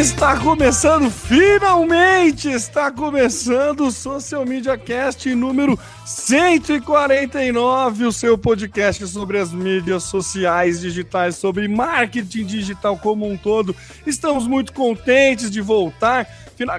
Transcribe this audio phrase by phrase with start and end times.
[0.00, 9.38] Está começando, finalmente está começando o Social Media Cast número 149, o seu podcast sobre
[9.38, 13.76] as mídias sociais digitais, sobre marketing digital como um todo.
[14.06, 16.26] Estamos muito contentes de voltar.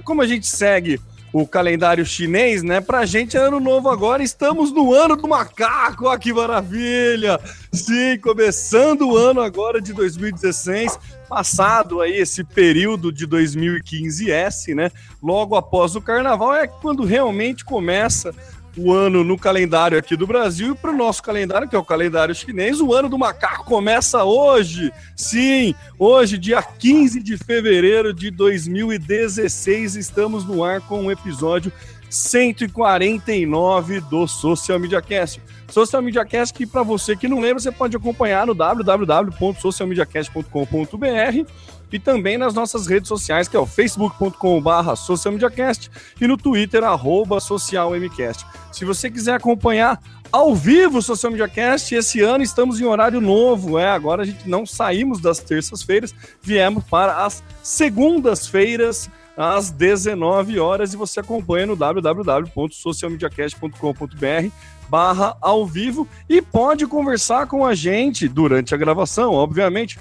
[0.03, 0.99] Como a gente segue
[1.33, 2.81] o calendário chinês, né?
[2.81, 7.39] Pra gente é ano novo agora, estamos no ano do macaco, ó que maravilha!
[7.71, 14.91] Sim, começando o ano agora de 2016, passado aí esse período de 2015S, né?
[15.23, 18.35] Logo após o carnaval é quando realmente começa
[18.77, 21.83] o ano no calendário aqui do Brasil e para o nosso calendário, que é o
[21.83, 24.93] calendário chinês, o ano do macaco começa hoje.
[25.15, 31.71] Sim, hoje, dia 15 de fevereiro de 2016, estamos no ar com o episódio
[32.09, 35.41] 149 do Social Media Cast.
[35.69, 41.45] Social Media Cast que para você que não lembra, você pode acompanhar no www.socialmediacast.com.br
[41.91, 45.89] e também nas nossas redes sociais, que é o facebook.com.br socialmediacast
[46.19, 48.45] e no Twitter, arroba socialmcast.
[48.71, 53.19] Se você quiser acompanhar ao vivo o Social Media Cast, esse ano estamos em horário
[53.19, 60.57] novo, é, agora a gente não saímos das terças-feiras, viemos para as segundas-feiras, às 19
[60.59, 64.49] horas, e você acompanha no www.socialmediacast.com.br
[64.89, 69.97] barra ao vivo e pode conversar com a gente durante a gravação, obviamente,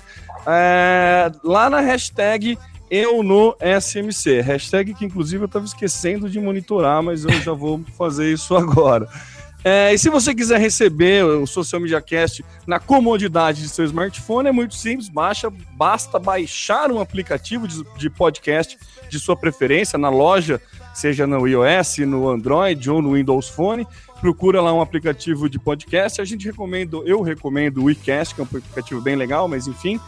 [0.46, 2.58] é, lá na hashtag
[2.90, 4.40] eu no SMC.
[4.40, 9.08] Hashtag que inclusive eu estava esquecendo de monitorar, mas eu já vou fazer isso agora.
[9.62, 14.48] É, e se você quiser receber o Social Media Cast na comodidade de seu smartphone,
[14.48, 18.78] é muito simples, baixa, basta baixar um aplicativo de, de podcast
[19.10, 20.62] de sua preferência na loja,
[20.94, 23.86] seja no iOS, no Android ou no Windows Phone.
[24.20, 26.20] Procura lá um aplicativo de podcast.
[26.20, 30.00] A gente recomenda, eu recomendo o WeCast, que é um aplicativo bem legal, mas enfim.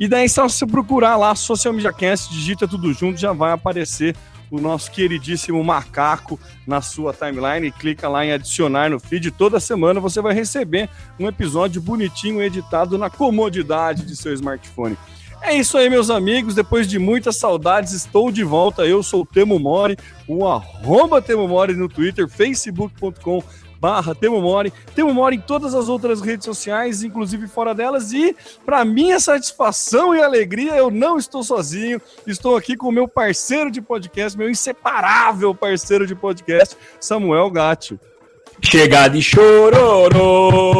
[0.00, 4.16] E daí, só você procurar lá Social Media Cast, digita tudo junto, já vai aparecer
[4.50, 7.72] o nosso queridíssimo macaco na sua timeline.
[7.72, 9.30] Clica lá em adicionar no feed.
[9.30, 14.96] Toda semana você vai receber um episódio bonitinho editado na comodidade de seu smartphone.
[15.42, 16.54] É isso aí, meus amigos.
[16.54, 18.84] Depois de muitas saudades, estou de volta.
[18.86, 19.96] Eu sou o Temo Mori,
[20.26, 23.42] o arroba Temo Mori no Twitter, facebook.com
[23.86, 24.72] barra Temo Mori.
[24.96, 28.12] Temo Mori em todas as outras redes sociais, inclusive fora delas.
[28.12, 32.02] E, para minha satisfação e alegria, eu não estou sozinho.
[32.26, 37.96] Estou aqui com o meu parceiro de podcast, meu inseparável parceiro de podcast, Samuel Gatti.
[38.62, 40.70] Chega de chororô,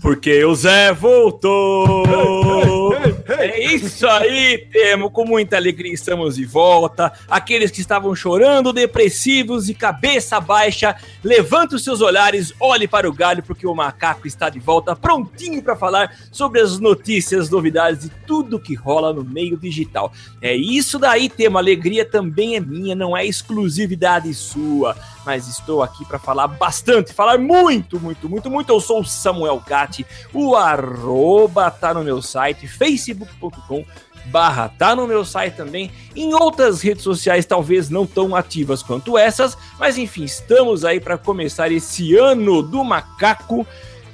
[0.00, 2.94] porque o Zé voltou.
[3.38, 5.10] É isso aí, Temo.
[5.10, 7.12] Com muita alegria estamos de volta.
[7.28, 10.94] Aqueles que estavam chorando, depressivos e cabeça baixa,
[11.24, 15.62] levante os seus olhares, olhe para o galho, porque o macaco está de volta, prontinho
[15.62, 20.12] para falar sobre as notícias, novidades e tudo que rola no meio digital.
[20.40, 21.58] É isso daí, Temo.
[21.58, 24.96] A alegria também é minha, não é exclusividade sua.
[25.24, 26.71] Mas estou aqui para falar bastante,
[27.12, 28.72] falar muito, muito, muito, muito.
[28.72, 33.84] Eu sou o Samuel Gatti, o arroba tá no meu site, facebook.com
[34.26, 39.18] barra tá no meu site também, em outras redes sociais talvez não tão ativas quanto
[39.18, 43.66] essas, mas enfim, estamos aí para começar esse ano do macaco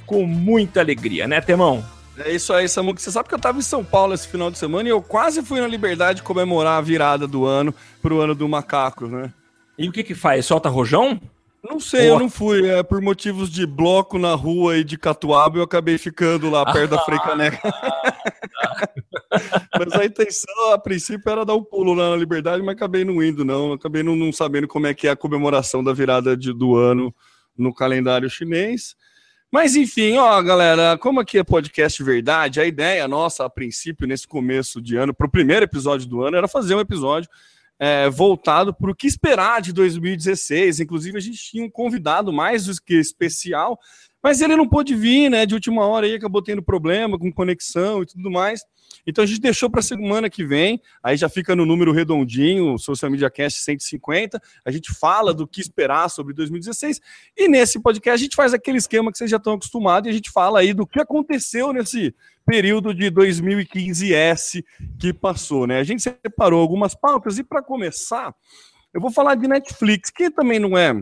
[0.05, 1.85] com muita alegria, né, Temão?
[2.17, 2.99] É isso aí, Samuca.
[2.99, 5.41] Você sabe que eu estava em São Paulo esse final de semana e eu quase
[5.41, 9.31] fui na Liberdade comemorar a virada do ano pro ano do macaco, né?
[9.77, 10.45] E o que que faz?
[10.45, 11.21] Solta rojão?
[11.63, 12.67] Não sei, eu não fui.
[12.67, 16.91] É, por motivos de bloco na rua e de catuaba, eu acabei ficando lá perto
[16.91, 17.59] da Frei Caneca.
[19.77, 23.21] mas a intenção, a princípio, era dar um pulo lá na Liberdade, mas acabei não
[23.21, 23.73] indo, não.
[23.73, 27.13] Acabei não, não sabendo como é que é a comemoração da virada de, do ano
[27.57, 28.95] no calendário chinês.
[29.51, 34.27] Mas enfim, ó, galera, como aqui é podcast verdade, a ideia nossa, a princípio, nesse
[34.27, 37.27] começo de ano, para o primeiro episódio do ano, era fazer um episódio
[37.79, 40.81] é, voltado para o que esperar de 2016.
[40.81, 43.79] Inclusive, a gente tinha um convidado mais do que especial,
[44.21, 45.45] mas ele não pôde vir, né?
[45.45, 48.61] De última hora aí, acabou tendo problema com conexão e tudo mais.
[49.05, 53.09] Então a gente deixou para semana que vem, aí já fica no número redondinho, Social
[53.09, 54.41] Media Cast 150.
[54.65, 56.99] A gente fala do que esperar sobre 2016
[57.37, 60.13] e nesse podcast a gente faz aquele esquema que vocês já estão acostumados e a
[60.13, 62.13] gente fala aí do que aconteceu nesse
[62.49, 64.63] período de 2015S
[64.99, 65.79] que passou, né?
[65.79, 68.33] A gente separou algumas pautas e para começar,
[68.93, 70.99] eu vou falar de Netflix, que também não é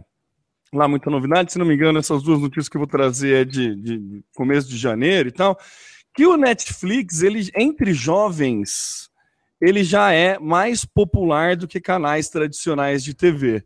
[0.73, 3.45] lá muita novidade, se não me engano, essas duas notícias que eu vou trazer é
[3.45, 5.57] de, de começo de janeiro e tal
[6.17, 9.07] que o Netflix, ele entre jovens,
[9.61, 13.63] ele já é mais popular do que canais tradicionais de TV.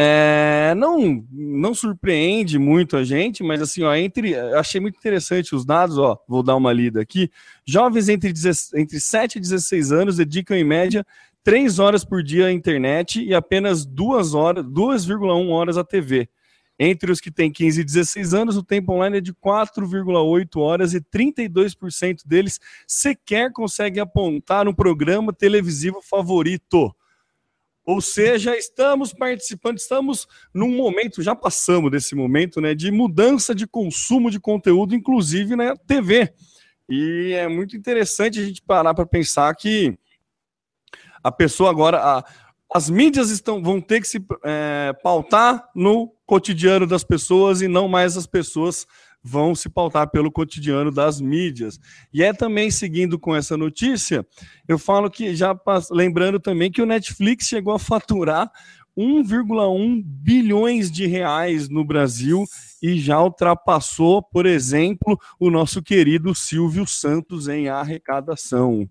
[0.00, 5.64] É, não, não surpreende muito a gente, mas assim, ó, entre, achei muito interessante os
[5.64, 7.28] dados, ó, vou dar uma lida aqui.
[7.66, 8.32] Jovens entre,
[8.76, 11.04] entre 7 e 16 anos dedicam em média
[11.42, 16.28] 3 horas por dia à internet e apenas 2 horas, 2,1 horas à TV.
[16.78, 20.94] Entre os que têm 15 e 16 anos, o tempo online é de 4,8 horas
[20.94, 26.94] e 32% deles sequer conseguem apontar um programa televisivo favorito.
[27.88, 33.66] Ou seja, estamos participando, estamos num momento, já passamos desse momento, né, de mudança de
[33.66, 36.30] consumo de conteúdo, inclusive na TV.
[36.86, 39.98] E é muito interessante a gente parar para pensar que
[41.24, 42.24] a pessoa agora, a,
[42.74, 47.88] as mídias estão, vão ter que se é, pautar no cotidiano das pessoas e não
[47.88, 48.86] mais as pessoas
[49.22, 51.78] vão se pautar pelo cotidiano das mídias.
[52.12, 54.26] E é também seguindo com essa notícia,
[54.66, 55.58] eu falo que já
[55.90, 58.50] lembrando também que o Netflix chegou a faturar
[58.96, 62.44] 1,1 bilhões de reais no Brasil
[62.82, 68.88] e já ultrapassou, por exemplo, o nosso querido Silvio Santos em arrecadação.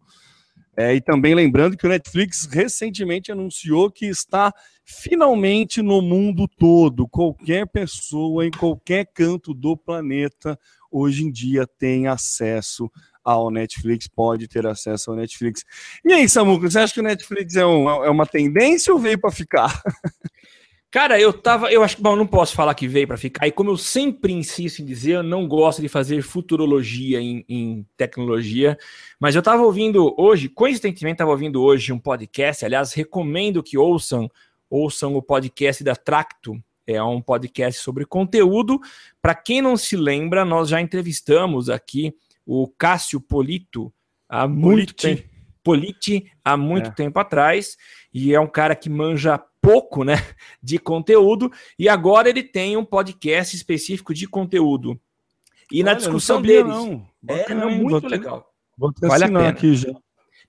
[0.80, 4.54] É, e também lembrando que o Netflix recentemente anunciou que está
[4.86, 7.08] finalmente no mundo todo.
[7.08, 10.58] Qualquer pessoa em qualquer canto do planeta
[10.92, 12.92] hoje em dia tem acesso
[13.24, 15.66] ao Netflix, pode ter acesso ao Netflix.
[16.06, 19.20] E aí, Samuca, você acha que o Netflix é, um, é uma tendência ou veio
[19.20, 19.82] para ficar?
[20.90, 21.72] Cara, eu tava.
[21.72, 22.02] Eu acho que.
[22.02, 23.46] Bom, não posso falar que veio para ficar.
[23.46, 27.86] E como eu sempre insisto em dizer, eu não gosto de fazer futurologia em, em
[27.98, 28.78] tecnologia.
[29.20, 32.64] Mas eu tava ouvindo hoje, coincidentemente, tava ouvindo hoje um podcast.
[32.64, 34.32] Aliás, recomendo que ouçam,
[34.70, 36.62] ouçam o podcast da Tracto.
[36.86, 38.80] É um podcast sobre conteúdo.
[39.22, 43.92] Para quem não se lembra, nós já entrevistamos aqui o Cássio Polito
[44.30, 45.27] há muito tempo.
[45.68, 46.94] Politi há muito é.
[46.94, 47.76] tempo atrás.
[48.14, 50.16] E é um cara que manja pouco, né,
[50.64, 54.98] de conteúdo, e agora ele tem um podcast específico de conteúdo.
[55.70, 56.78] E Olha, na discussão sabia, deles.
[56.78, 57.06] Não.
[57.28, 58.48] é não, muito vou legal.
[58.78, 59.50] Vou ter vale a pena.
[59.50, 59.92] aqui já.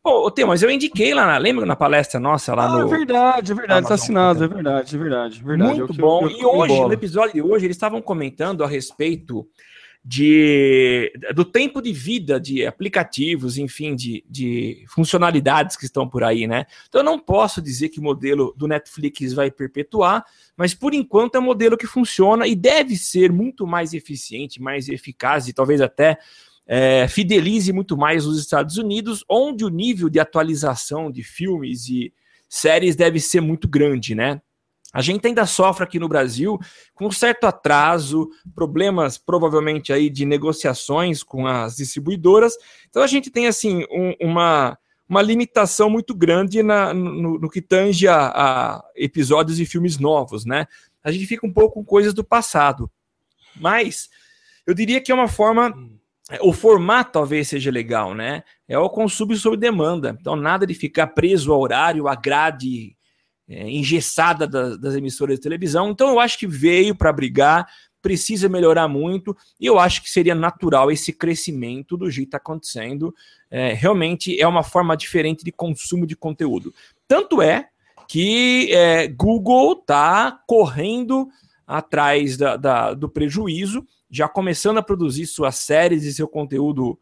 [0.00, 2.81] Pô, Tê, mas eu indiquei lá, na, lembra na palestra nossa lá ah, no.
[2.82, 5.79] É verdade, é verdade, tá assinado, é verdade, é verdade, é verdade.
[5.81, 6.23] Muito é bom.
[6.23, 9.49] Eu, eu, e hoje, no episódio de hoje, eles estavam comentando a respeito
[10.05, 16.47] de, do tempo de vida de aplicativos, enfim, de, de funcionalidades que estão por aí,
[16.47, 16.67] né?
[16.89, 20.25] Então eu não posso dizer que o modelo do Netflix vai perpetuar,
[20.56, 24.89] mas por enquanto é um modelo que funciona e deve ser muito mais eficiente, mais
[24.89, 26.19] eficaz e talvez até
[26.67, 32.13] é, fidelize muito mais os Estados Unidos, onde o nível de atualização de filmes e
[32.49, 34.41] séries deve ser muito grande, né?
[34.93, 36.59] A gente ainda sofre aqui no Brasil
[36.95, 42.55] com um certo atraso, problemas provavelmente aí de negociações com as distribuidoras.
[42.89, 47.61] Então a gente tem assim um, uma, uma limitação muito grande na, no, no que
[47.61, 50.67] tange a, a, episódios e filmes novos, né?
[51.05, 52.91] A gente fica um pouco com coisas do passado.
[53.61, 54.09] Mas
[54.67, 55.75] eu diria que é uma forma.
[56.43, 58.43] O formato talvez seja legal, né?
[58.67, 60.17] É o consumo sob demanda.
[60.21, 62.97] Então, nada de ficar preso ao horário, à grade
[63.48, 65.90] é, engessada das, das emissoras de televisão.
[65.90, 67.67] Então eu acho que veio para brigar,
[68.02, 72.38] precisa melhorar muito, e eu acho que seria natural esse crescimento do jeito que está
[72.38, 73.14] acontecendo.
[73.50, 76.72] É, realmente é uma forma diferente de consumo de conteúdo.
[77.06, 77.69] Tanto é
[78.06, 81.28] que é, Google está correndo
[81.67, 86.98] atrás da, da, do prejuízo, já começando a produzir suas séries e seu conteúdo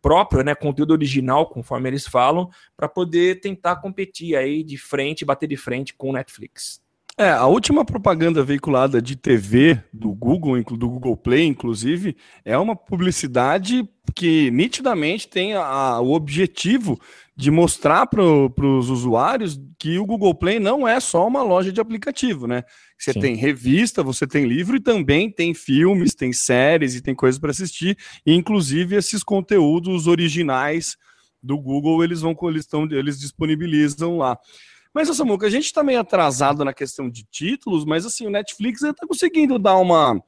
[0.00, 5.48] próprio, né, conteúdo original, conforme eles falam, para poder tentar competir aí de frente, bater
[5.48, 6.80] de frente com o Netflix.
[7.20, 12.76] É, a última propaganda veiculada de TV do Google, do Google Play, inclusive, é uma
[12.76, 16.96] publicidade que nitidamente tem a, o objetivo
[17.38, 21.80] de mostrar para os usuários que o Google Play não é só uma loja de
[21.80, 22.64] aplicativo, né?
[22.98, 23.20] Você Sim.
[23.20, 27.52] tem revista, você tem livro e também tem filmes, tem séries e tem coisas para
[27.52, 30.96] assistir, e inclusive esses conteúdos originais
[31.40, 34.36] do Google eles vão eles, estão, eles disponibilizam lá.
[34.92, 38.82] Mas, Samuca, a gente está meio atrasado na questão de títulos, mas assim, o Netflix
[38.82, 40.20] está conseguindo dar uma,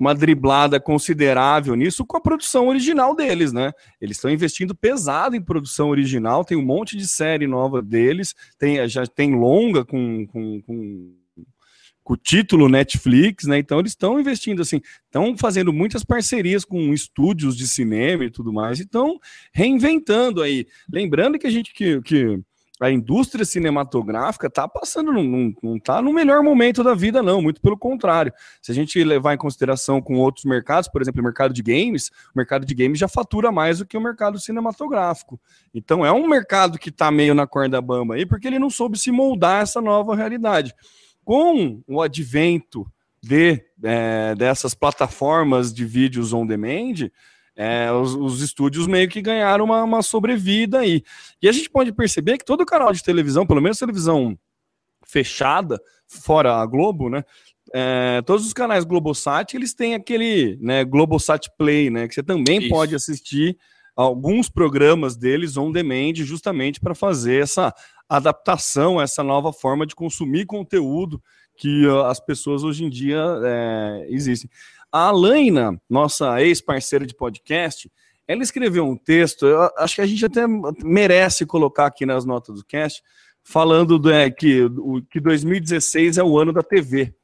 [0.00, 3.70] uma driblada considerável nisso com a produção original deles, né?
[4.00, 8.88] Eles estão investindo pesado em produção original, tem um monte de série nova deles, tem,
[8.88, 11.14] já tem longa com, com, com,
[12.12, 13.58] o título Netflix, né?
[13.58, 18.52] Então eles estão investindo assim, estão fazendo muitas parcerias com estúdios de cinema e tudo
[18.52, 19.20] mais, e estão
[19.52, 20.66] reinventando aí.
[20.92, 22.40] Lembrando que a gente que, que
[22.80, 27.76] a indústria cinematográfica está passando, não, está no melhor momento da vida, não, muito pelo
[27.76, 28.32] contrário.
[28.62, 32.08] Se a gente levar em consideração com outros mercados, por exemplo, o mercado de games,
[32.34, 35.38] o mercado de games já fatura mais do que o mercado cinematográfico.
[35.74, 38.98] Então é um mercado que está meio na corda bamba aí, porque ele não soube
[38.98, 40.74] se moldar essa nova realidade.
[41.22, 42.90] Com o advento
[43.22, 47.10] de, é, dessas plataformas de vídeos on demand,
[47.62, 51.02] é, os, os, estúdios meio que ganharam uma, uma, sobrevida aí.
[51.42, 54.34] E a gente pode perceber que todo canal de televisão, pelo menos televisão
[55.06, 57.22] fechada, fora a Globo, né?
[57.74, 62.08] É, todos os canais Globosat, eles têm aquele né, Globosat Play, né?
[62.08, 62.70] Que você também Isso.
[62.70, 63.58] pode assistir
[63.94, 67.74] alguns programas deles on demand, justamente para fazer essa
[68.08, 71.22] adaptação, essa nova forma de consumir conteúdo
[71.58, 74.48] que as pessoas hoje em dia é, existem.
[74.92, 77.90] A Alaina, nossa ex-parceira de podcast,
[78.26, 79.46] ela escreveu um texto,
[79.78, 80.46] acho que a gente até
[80.84, 83.02] merece colocar aqui nas notas do cast,
[83.42, 87.14] falando do, é, que, o, que 2016 é o ano da TV.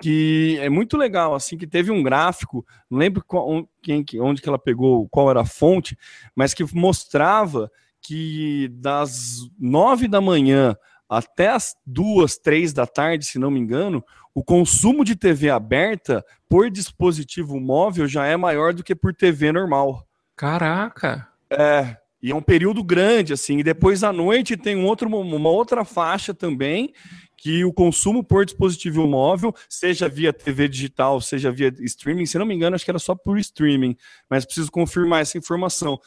[0.00, 4.48] Que é muito legal, assim, que teve um gráfico, não lembro qual, quem, onde que
[4.48, 5.98] ela pegou, qual era a fonte,
[6.36, 10.76] mas que mostrava que das nove da manhã
[11.08, 14.04] até as duas, três da tarde, se não me engano,
[14.38, 19.50] o consumo de TV aberta por dispositivo móvel já é maior do que por TV
[19.50, 20.06] normal.
[20.36, 21.26] Caraca!
[21.50, 23.58] É, e é um período grande, assim.
[23.58, 26.92] E depois à noite tem um outro, uma outra faixa também,
[27.36, 32.46] que o consumo por dispositivo móvel, seja via TV digital, seja via streaming, se não
[32.46, 33.96] me engano, acho que era só por streaming,
[34.30, 35.98] mas preciso confirmar essa informação.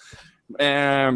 [0.57, 1.11] É,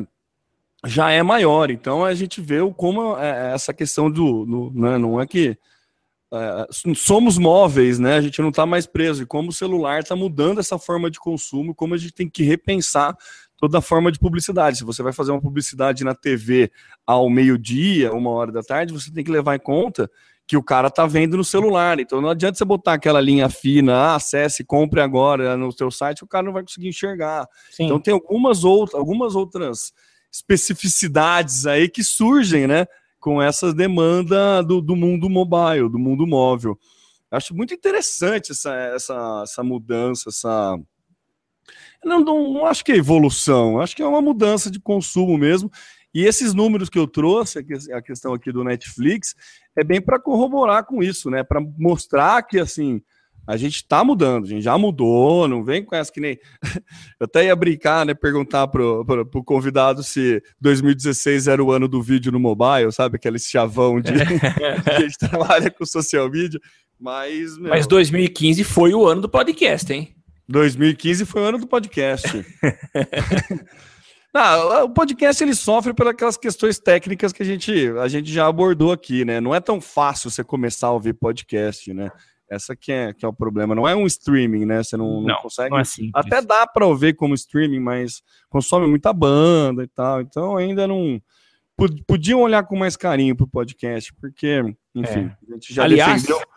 [0.85, 1.71] já é maior.
[1.71, 4.45] Então a gente vê como é, essa questão do.
[4.45, 5.57] do né, não é que
[6.33, 8.15] é, somos móveis, né?
[8.15, 9.23] A gente não está mais preso.
[9.23, 12.43] E como o celular está mudando essa forma de consumo, como a gente tem que
[12.43, 13.15] repensar
[13.57, 14.77] toda a forma de publicidade.
[14.77, 16.71] Se você vai fazer uma publicidade na TV
[17.05, 20.09] ao meio-dia, uma hora da tarde, você tem que levar em conta
[20.47, 21.99] que o cara tá vendo no celular.
[21.99, 26.23] Então não adianta você botar aquela linha fina, ah, acesse, compre agora no seu site,
[26.23, 27.47] o cara não vai conseguir enxergar.
[27.71, 27.85] Sim.
[27.85, 29.93] Então tem algumas outras, algumas outras
[30.31, 32.85] especificidades aí que surgem, né?
[33.25, 36.77] Com essa demanda do, do mundo mobile, do mundo móvel.
[37.31, 40.77] Acho muito interessante essa, essa, essa mudança, essa.
[42.03, 45.71] Não, não, não acho que é evolução, acho que é uma mudança de consumo mesmo.
[46.13, 49.33] E esses números que eu trouxe, a questão aqui do Netflix,
[49.75, 51.43] é bem para corroborar com isso, né?
[51.43, 53.01] Para mostrar que assim
[53.47, 56.39] a gente está mudando, a gente já mudou, não vem com essa que nem.
[57.19, 58.13] Eu até ia brincar, né?
[58.13, 63.17] Perguntar pro, pro, pro convidado se 2016 era o ano do vídeo no mobile, sabe?
[63.17, 64.13] Aquele chavão de
[64.83, 66.59] que a gente trabalha com social media.
[66.99, 67.57] Mas.
[67.57, 67.69] Meu...
[67.69, 70.15] Mas 2015 foi o ano do podcast, hein?
[70.47, 72.27] 2015 foi o ano do podcast.
[74.33, 78.91] Não, o podcast ele sofre pelas questões técnicas que a gente, a gente já abordou
[78.91, 79.39] aqui, né?
[79.39, 82.11] Não é tão fácil você começar a ouvir podcast, né?
[82.49, 83.73] Essa que é, que é o problema.
[83.73, 84.83] Não é um streaming, né?
[84.83, 85.71] Você não, não, não consegue.
[85.71, 85.83] Não é
[86.13, 90.21] Até dá para ouvir como streaming, mas consome muita banda e tal.
[90.21, 91.21] Então ainda não.
[92.07, 94.61] Podiam olhar com mais carinho pro podcast, porque,
[94.93, 95.37] enfim, é.
[95.49, 96.47] a gente já Aliás, defendeu.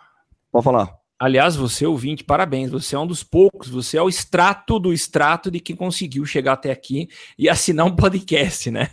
[0.52, 0.97] Pode falar.
[1.20, 2.70] Aliás, você ouvinte, parabéns.
[2.70, 6.52] Você é um dos poucos, você é o extrato do extrato de quem conseguiu chegar
[6.52, 8.90] até aqui e assinar um podcast, né?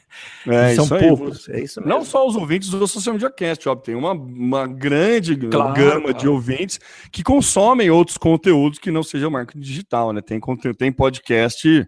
[0.48, 1.48] É, São poucos.
[1.50, 1.88] É isso mesmo.
[1.88, 6.01] Não só os ouvintes do Social Media Cast, ó, tem uma, uma grande claro, gama
[6.01, 6.17] claro.
[6.17, 6.79] de ouvintes
[7.12, 10.22] que consomem outros conteúdos que não sejam marketing digital, né?
[10.22, 10.39] Tem,
[10.75, 11.88] tem podcast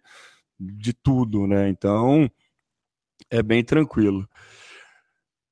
[0.59, 1.67] de tudo, né?
[1.67, 2.29] Então,
[3.31, 4.27] é bem tranquilo.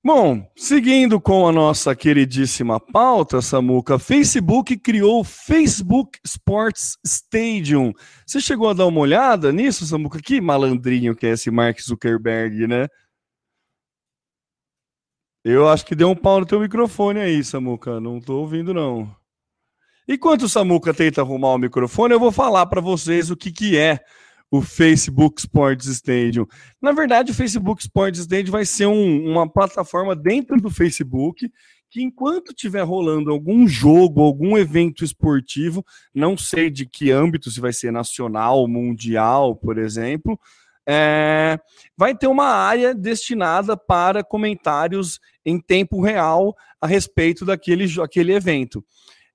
[0.06, 7.92] Bom, seguindo com a nossa queridíssima pauta, Samuca, Facebook criou o Facebook Sports Stadium.
[8.24, 10.20] Você chegou a dar uma olhada nisso, Samuca?
[10.22, 12.86] Que malandrinho que é esse Mark Zuckerberg, né?
[15.44, 18.00] Eu acho que deu um pau no teu microfone aí, Samuca.
[18.00, 19.12] Não tô ouvindo, não.
[20.08, 23.76] Enquanto o Samuca tenta arrumar o microfone, eu vou falar para vocês o que, que
[23.76, 24.00] é
[24.58, 26.46] o Facebook Sports Stadium.
[26.82, 31.52] Na verdade, o Facebook Sports Stadium vai ser um, uma plataforma dentro do Facebook
[31.90, 37.62] que enquanto estiver rolando algum jogo, algum evento esportivo, não sei de que âmbito, se
[37.62, 40.38] vai ser nacional, mundial, por exemplo,
[40.88, 41.58] é,
[41.98, 48.84] vai ter uma área destinada para comentários em tempo real a respeito daquele aquele evento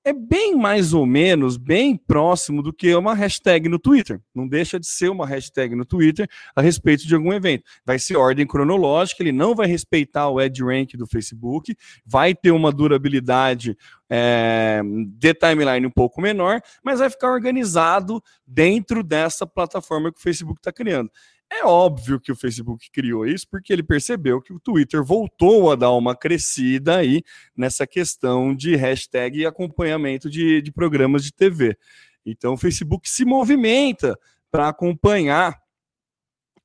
[0.05, 4.21] é bem mais ou menos, bem próximo do que uma hashtag no Twitter.
[4.35, 7.65] Não deixa de ser uma hashtag no Twitter a respeito de algum evento.
[7.85, 12.51] Vai ser ordem cronológica, ele não vai respeitar o Ad Rank do Facebook, vai ter
[12.51, 13.77] uma durabilidade
[14.09, 14.81] é,
[15.19, 20.61] de timeline um pouco menor, mas vai ficar organizado dentro dessa plataforma que o Facebook
[20.61, 21.11] está criando.
[21.53, 25.75] É óbvio que o Facebook criou isso porque ele percebeu que o Twitter voltou a
[25.75, 27.23] dar uma crescida aí
[27.57, 31.77] nessa questão de hashtag e acompanhamento de, de programas de TV.
[32.25, 34.17] Então o Facebook se movimenta
[34.51, 35.61] para acompanhar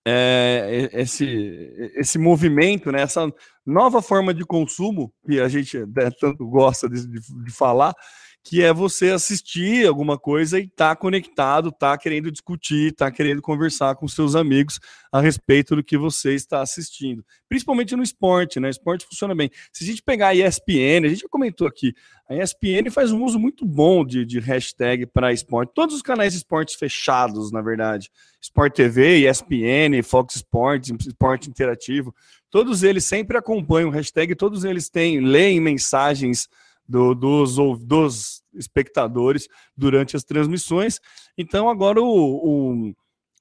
[0.07, 1.25] é, esse,
[1.95, 3.27] esse movimento, né, essa
[3.65, 7.93] nova forma de consumo que a gente né, tanto gosta de, de, de falar,
[8.47, 13.95] que é você assistir alguma coisa e tá conectado, tá querendo discutir, tá querendo conversar
[13.95, 14.79] com seus amigos
[15.11, 17.25] a respeito do que você está assistindo.
[17.49, 18.67] Principalmente no esporte, né?
[18.67, 19.49] O esporte funciona bem.
[19.73, 21.91] Se a gente pegar a ESPN, a gente já comentou aqui,
[22.29, 25.71] a ESPN faz um uso muito bom de, de hashtag para esporte.
[25.73, 28.11] Todos os canais de esportes fechados, na verdade.
[28.39, 32.13] Sport TV, ESPN, Fox Sports, Esporte Interativo,
[32.51, 36.47] todos eles sempre acompanham hashtag, todos eles têm, leem mensagens
[36.87, 40.99] do, dos, dos espectadores durante as transmissões.
[41.37, 42.93] Então agora o, o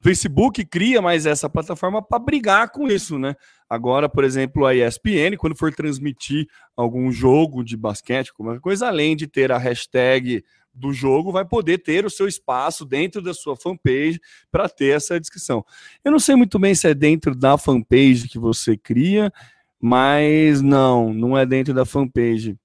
[0.04, 3.34] Facebook cria mais essa plataforma para brigar com isso, né?
[3.68, 6.46] Agora, por exemplo, a ESPN, quando for transmitir
[6.76, 11.78] algum jogo de basquete, alguma coisa, além de ter a hashtag do jogo, vai poder
[11.78, 14.20] ter o seu espaço dentro da sua fanpage
[14.50, 15.64] para ter essa descrição.
[16.04, 19.32] Eu não sei muito bem se é dentro da fanpage que você cria,
[19.80, 22.58] mas não, não é dentro da fanpage.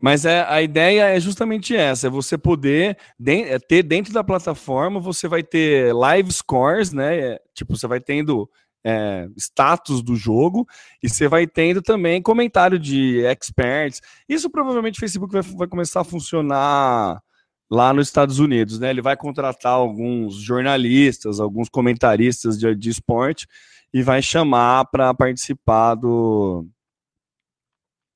[0.00, 4.22] Mas é, a ideia é justamente essa: é você poder de, é ter dentro da
[4.22, 7.18] plataforma, você vai ter live scores, né?
[7.18, 8.48] É, tipo, você vai tendo
[8.84, 10.66] é, status do jogo
[11.02, 14.00] e você vai tendo também comentário de experts.
[14.28, 17.20] Isso provavelmente o Facebook vai, vai começar a funcionar
[17.70, 18.90] lá nos Estados Unidos, né?
[18.90, 23.46] Ele vai contratar alguns jornalistas, alguns comentaristas de, de esporte
[23.92, 26.66] e vai chamar para participar do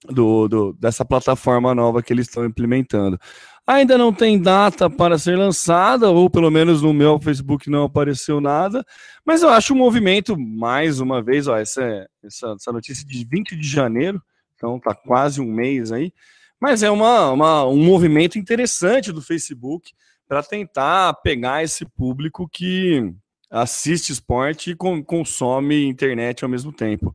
[0.09, 3.19] do, do, dessa plataforma nova que eles estão implementando.
[3.67, 8.41] Ainda não tem data para ser lançada, ou pelo menos no meu Facebook não apareceu
[8.41, 8.85] nada,
[9.25, 13.57] mas eu acho um movimento, mais uma vez, ó, essa, essa, essa notícia de 20
[13.57, 14.21] de janeiro,
[14.57, 16.13] então tá quase um mês aí,
[16.61, 19.93] mas é uma, uma um movimento interessante do Facebook
[20.29, 23.13] para tentar pegar esse público que
[23.51, 27.15] assiste esporte e consome internet ao mesmo tempo.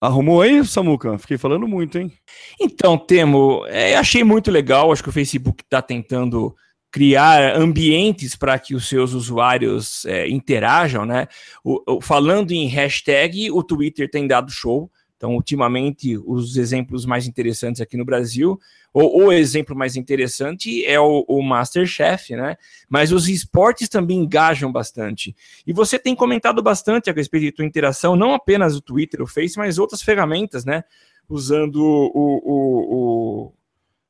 [0.00, 1.16] Arrumou aí, Samuca?
[1.18, 2.12] Fiquei falando muito, hein?
[2.60, 4.92] Então, Temo, é, achei muito legal.
[4.92, 6.54] Acho que o Facebook está tentando
[6.90, 11.26] criar ambientes para que os seus usuários é, interajam, né?
[11.64, 14.90] O, o, falando em hashtag, o Twitter tem dado show.
[15.16, 18.58] Então, ultimamente, os exemplos mais interessantes aqui no Brasil,
[18.94, 22.56] ou o exemplo mais interessante é o, o Masterchef, né?
[22.88, 25.34] Mas os esportes também engajam bastante.
[25.66, 29.26] E você tem comentado bastante a respeito de tua interação, não apenas o Twitter, o
[29.26, 30.84] Face, mas outras ferramentas, né?
[31.28, 33.52] Usando o, o, o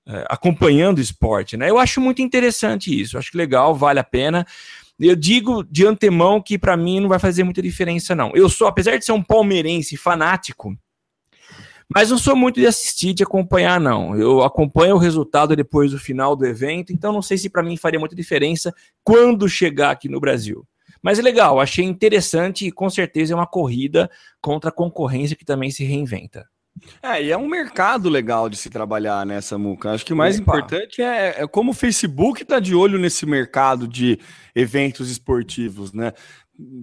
[0.06, 1.70] é, acompanhando o esporte, né?
[1.70, 4.46] Eu acho muito interessante isso, acho legal, vale a pena.
[5.00, 8.32] Eu digo de antemão que para mim não vai fazer muita diferença, não.
[8.34, 10.76] Eu sou, apesar de ser um palmeirense fanático,
[11.92, 14.16] mas não sou muito de assistir, de acompanhar, não.
[14.16, 17.76] Eu acompanho o resultado depois do final do evento, então não sei se para mim
[17.76, 20.66] faria muita diferença quando chegar aqui no Brasil.
[21.02, 25.44] Mas é legal, achei interessante e com certeza é uma corrida contra a concorrência que
[25.44, 26.46] também se reinventa.
[27.02, 29.92] É, e é um mercado legal de se trabalhar nessa Muca.
[29.92, 30.42] Acho que o mais Opa.
[30.42, 34.18] importante é, é, como o Facebook está de olho nesse mercado de
[34.54, 36.12] eventos esportivos, né?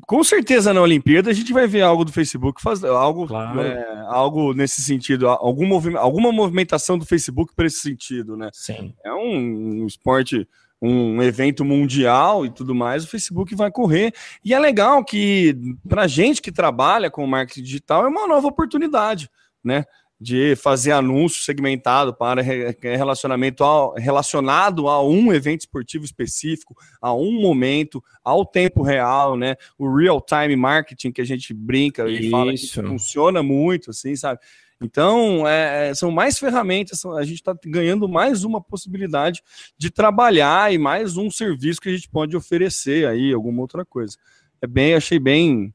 [0.05, 3.61] Com certeza na Olimpíada a gente vai ver algo do Facebook fazer algo, claro.
[3.61, 8.49] é, algo nesse sentido, algum movim alguma movimentação do Facebook para esse sentido, né?
[8.51, 8.93] Sim.
[9.03, 10.45] É um, um esporte,
[10.81, 14.13] um evento mundial e tudo mais, o Facebook vai correr.
[14.43, 15.55] E é legal que,
[15.87, 19.29] para gente que trabalha com marketing digital, é uma nova oportunidade,
[19.63, 19.85] né?
[20.21, 22.43] De fazer anúncio segmentado para
[22.79, 29.55] relacionamento ao, relacionado a um evento esportivo específico, a um momento, ao tempo real, né?
[29.79, 32.29] O real time marketing que a gente brinca e Isso.
[32.29, 34.39] fala que funciona muito, assim, sabe?
[34.79, 39.41] Então, é, é são mais ferramentas, a gente está ganhando mais uma possibilidade
[39.75, 44.15] de trabalhar e mais um serviço que a gente pode oferecer aí, alguma outra coisa.
[44.61, 45.73] É bem, achei bem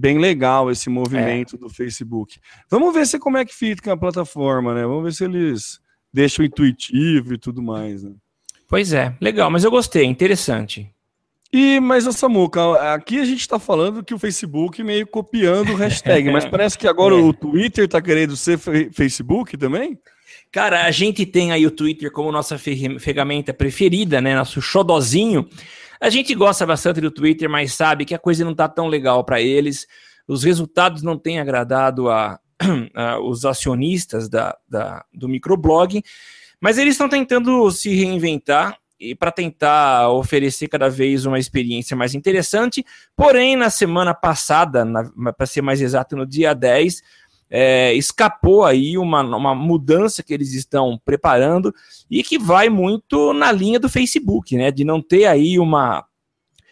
[0.00, 1.58] bem legal esse movimento é.
[1.58, 2.40] do Facebook.
[2.70, 4.82] Vamos ver se como é que fica a plataforma, né?
[4.82, 5.78] Vamos ver se eles
[6.12, 8.12] deixam intuitivo e tudo mais, né?
[8.66, 10.90] Pois é, legal, mas eu gostei, interessante.
[11.52, 16.30] E, mas, Samuca, aqui a gente está falando que o Facebook meio copiando o hashtag,
[16.30, 17.18] mas parece que agora é.
[17.18, 19.98] o Twitter está querendo ser Facebook também?
[20.52, 24.34] Cara, a gente tem aí o Twitter como nossa ferramenta preferida, né?
[24.34, 25.48] Nosso xodozinho.
[26.00, 29.22] A gente gosta bastante do Twitter, mas sabe que a coisa não está tão legal
[29.22, 29.86] para eles.
[30.26, 32.40] Os resultados não têm agradado a,
[32.94, 36.02] a os acionistas da, da, do microblog.
[36.60, 42.14] Mas eles estão tentando se reinventar e para tentar oferecer cada vez uma experiência mais
[42.14, 42.84] interessante.
[43.16, 44.86] Porém, na semana passada,
[45.36, 47.02] para ser mais exato, no dia 10,
[47.50, 51.74] é, escapou aí uma, uma mudança que eles estão preparando
[52.08, 54.70] e que vai muito na linha do Facebook, né?
[54.70, 56.06] De não ter aí uma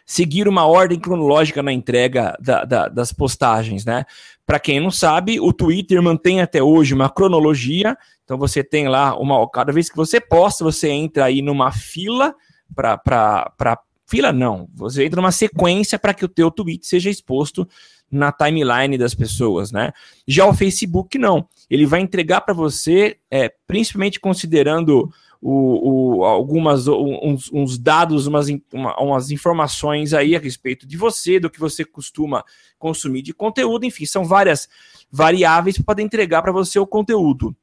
[0.06, 4.06] seguir uma ordem cronológica na entrega da, da, das postagens, né?
[4.46, 7.94] Para quem não sabe, o Twitter mantém até hoje uma cronologia.
[8.24, 12.34] Então você tem lá uma cada vez que você posta, você entra aí numa fila
[12.74, 17.68] para fila não, você entra numa sequência para que o teu tweet seja exposto
[18.10, 19.92] na timeline das pessoas, né?
[20.26, 26.88] Já o Facebook não, ele vai entregar para você, é, principalmente considerando o, o, algumas
[26.88, 31.84] uns, uns, dados, umas, uma, umas informações aí a respeito de você, do que você
[31.84, 32.44] costuma
[32.78, 34.68] consumir de conteúdo, enfim, são várias
[35.10, 37.54] variáveis para poder entregar para você o conteúdo.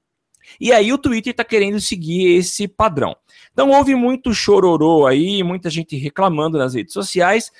[0.60, 3.16] E aí o Twitter está querendo seguir esse padrão.
[3.52, 7.52] Então houve muito chororô aí, muita gente reclamando nas redes sociais,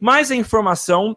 [0.00, 1.16] mas a informação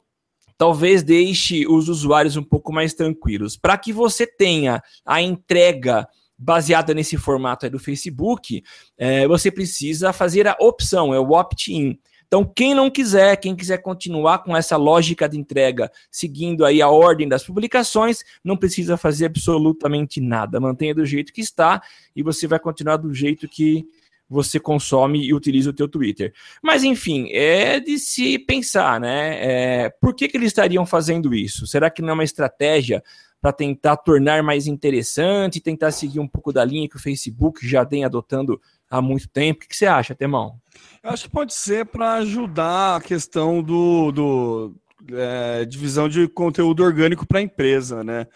[0.62, 3.58] talvez deixe os usuários um pouco mais tranquilos.
[3.58, 8.62] Para que você tenha a entrega baseada nesse formato do Facebook,
[8.96, 11.98] é, você precisa fazer a opção, é o opt-in.
[12.28, 16.90] Então, quem não quiser, quem quiser continuar com essa lógica de entrega, seguindo aí a
[16.90, 20.60] ordem das publicações, não precisa fazer absolutamente nada.
[20.60, 21.82] Mantenha do jeito que está
[22.16, 23.84] e você vai continuar do jeito que
[24.32, 26.34] você consome e utiliza o teu Twitter.
[26.64, 29.38] Mas enfim, é de se pensar, né?
[29.42, 31.68] É, por que, que eles estariam fazendo isso?
[31.68, 33.04] Será que não é uma estratégia
[33.42, 37.84] para tentar tornar mais interessante, tentar seguir um pouco da linha que o Facebook já
[37.84, 39.66] vem adotando há muito tempo.
[39.66, 40.56] O que você acha, Temão?
[41.04, 44.76] Eu acho que pode ser para ajudar a questão do, do
[45.12, 48.28] é, divisão de conteúdo orgânico para a empresa, né?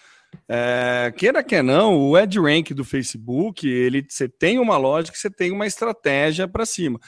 [0.47, 5.51] É, queira que não, o rank do Facebook, ele você tem uma lógica, você tem
[5.51, 6.99] uma estratégia para cima.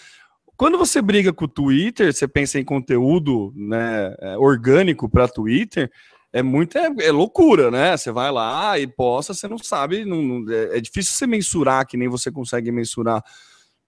[0.55, 5.91] Quando você briga com o Twitter, você pensa em conteúdo né, é, orgânico para Twitter,
[6.33, 7.95] é muito é, é, loucura, né?
[7.95, 11.95] Você vai lá e posta, você não sabe, não, é, é, difícil você mensurar que
[11.95, 13.23] nem você consegue mensurar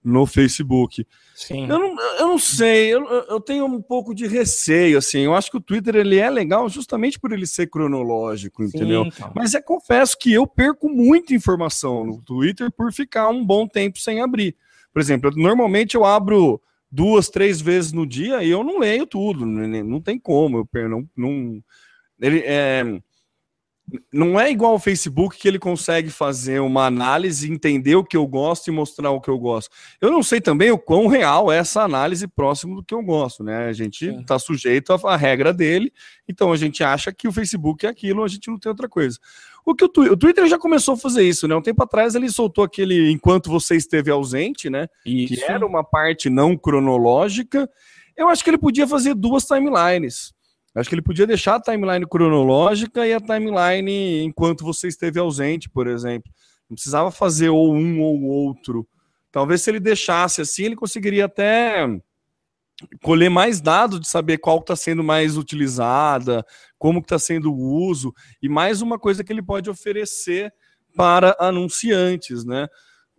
[0.02, 1.06] no Facebook.
[1.34, 1.68] Sim.
[1.68, 5.20] Eu não, eu não sei, eu, eu tenho um pouco de receio, assim.
[5.20, 9.04] Eu acho que o Twitter ele é legal justamente por ele ser cronológico, entendeu?
[9.04, 9.32] Sim, então.
[9.34, 13.98] Mas é confesso que eu perco muita informação no Twitter por ficar um bom tempo
[13.98, 14.56] sem abrir.
[14.92, 16.60] Por exemplo, eu, normalmente eu abro
[16.90, 20.88] duas, três vezes no dia e eu não leio tudo, não, não tem como, eu
[20.88, 21.62] não, não
[22.20, 23.00] ele é,
[24.12, 28.26] não é igual ao Facebook que ele consegue fazer uma análise, entender o que eu
[28.26, 29.70] gosto e mostrar o que eu gosto.
[30.00, 33.42] Eu não sei também o quão real é essa análise próximo do que eu gosto,
[33.42, 33.66] né?
[33.66, 35.92] A gente está sujeito à, à, regra dele,
[36.28, 39.18] então a gente acha que o Facebook é aquilo, a gente não tem outra coisa.
[39.64, 41.54] O que o, o, Twitter já começou a fazer isso, né?
[41.54, 44.88] Um tempo atrás ele soltou aquele enquanto você esteve ausente, né?
[45.04, 45.34] Isso.
[45.34, 47.68] Que era uma parte não cronológica.
[48.16, 50.32] Eu acho que ele podia fazer duas timelines.
[50.74, 55.68] Acho que ele podia deixar a timeline cronológica e a timeline enquanto você esteve ausente,
[55.68, 56.32] por exemplo.
[56.68, 58.86] Não precisava fazer ou um ou outro.
[59.32, 61.86] Talvez se ele deixasse assim, ele conseguiria até
[63.02, 66.44] colher mais dados de saber qual está sendo mais utilizada,
[66.78, 70.52] como está sendo o uso, e mais uma coisa que ele pode oferecer
[70.96, 72.68] para anunciantes, né?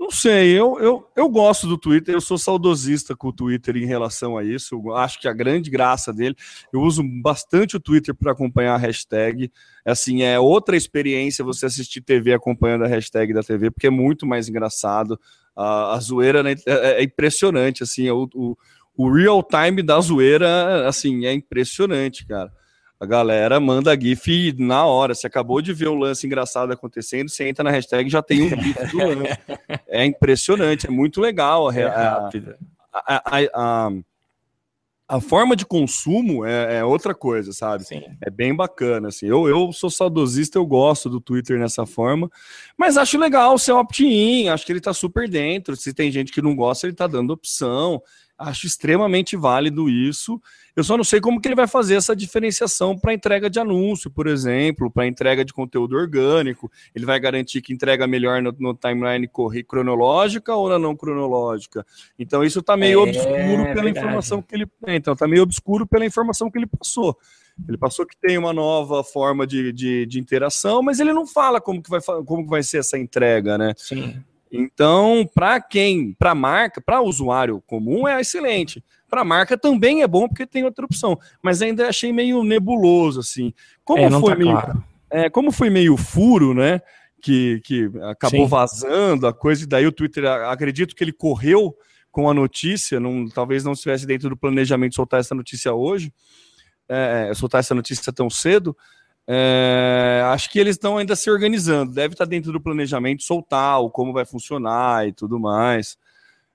[0.01, 3.85] Não sei, eu, eu, eu gosto do Twitter, eu sou saudosista com o Twitter em
[3.85, 4.73] relação a isso.
[4.73, 6.35] Eu acho que a grande graça dele,
[6.73, 9.51] eu uso bastante o Twitter para acompanhar a hashtag.
[9.85, 14.25] Assim, é outra experiência você assistir TV acompanhando a hashtag da TV, porque é muito
[14.25, 15.19] mais engraçado.
[15.55, 18.57] A, a zoeira né, é, impressionante, assim, o, o,
[18.97, 22.51] o real time da zoeira, assim, é impressionante, cara.
[23.01, 25.15] A galera manda GIF na hora.
[25.15, 28.49] Você acabou de ver o lance engraçado acontecendo, você entra na hashtag já tem um
[28.49, 29.39] GIF do lance.
[29.87, 31.71] É impressionante, é muito legal.
[31.71, 32.55] É rápido.
[32.93, 33.91] A, a, a,
[35.07, 37.85] a forma de consumo é, é, outra coisa, sabe?
[37.85, 38.03] Sim.
[38.21, 39.25] É bem bacana, assim.
[39.25, 42.29] Eu, eu sou saudosista, eu gosto do Twitter nessa forma,
[42.77, 45.75] mas acho legal ser opt-in, acho que ele tá super dentro.
[45.75, 47.99] Se tem gente que não gosta, ele tá dando opção.
[48.41, 50.41] Acho extremamente válido isso.
[50.75, 54.09] Eu só não sei como que ele vai fazer essa diferenciação para entrega de anúncio,
[54.09, 56.71] por exemplo, para entrega de conteúdo orgânico.
[56.95, 59.29] Ele vai garantir que entrega melhor no, no timeline
[59.67, 61.85] cronológica ou na não cronológica.
[62.17, 63.89] Então isso está meio é, obscuro pela verdade.
[63.89, 64.67] informação que ele.
[64.87, 67.17] Então está meio obscuro pela informação que ele passou.
[67.67, 71.61] Ele passou que tem uma nova forma de, de, de interação, mas ele não fala
[71.61, 73.73] como que vai, como que vai ser essa entrega, né?
[73.77, 74.23] Sim.
[74.51, 78.83] Então, para quem, para marca, para usuário comum é excelente.
[79.09, 83.53] Para marca também é bom porque tem outra opção, mas ainda achei meio nebuloso assim.
[83.83, 84.83] Como é, foi tá meio, claro.
[85.09, 86.81] é, como foi meio furo, né?
[87.21, 88.49] Que, que acabou Sim.
[88.49, 91.75] vazando a coisa e daí o Twitter, acredito que ele correu
[92.11, 96.11] com a notícia, não, talvez não estivesse dentro do planejamento soltar essa notícia hoje,
[96.89, 98.75] é, soltar essa notícia tão cedo.
[99.27, 101.93] É, acho que eles estão ainda se organizando.
[101.93, 105.97] Deve estar dentro do planejamento soltar o como vai funcionar e tudo mais.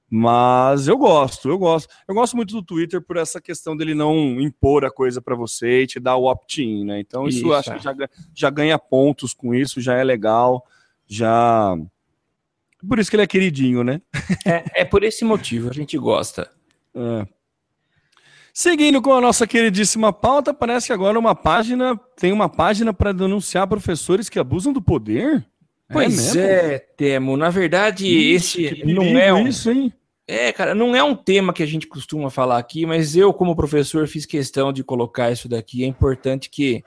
[0.09, 1.93] Mas eu gosto, eu gosto.
[2.07, 5.83] Eu gosto muito do Twitter por essa questão dele não impor a coisa para você
[5.83, 7.01] e te dar o opt-in, né?
[7.01, 7.77] Então isso, isso acho é.
[7.77, 7.95] que já,
[8.35, 10.65] já ganha pontos com isso, já é legal,
[11.07, 11.77] já.
[12.89, 14.01] Por isso que ele é queridinho, né?
[14.47, 16.49] É, é por esse motivo, a gente gosta.
[16.95, 17.36] É.
[18.59, 23.13] Seguindo com a nossa queridíssima pauta, parece que agora uma página tem uma página para
[23.13, 25.47] denunciar professores que abusam do poder.
[25.91, 27.37] É pois é, é Temo.
[27.37, 29.47] Na verdade, Ixi, esse não é um...
[29.47, 29.93] isso, hein?
[30.27, 33.55] É, cara, não é um tema que a gente costuma falar aqui, mas eu, como
[33.55, 35.85] professor, fiz questão de colocar isso daqui.
[35.85, 36.83] É importante que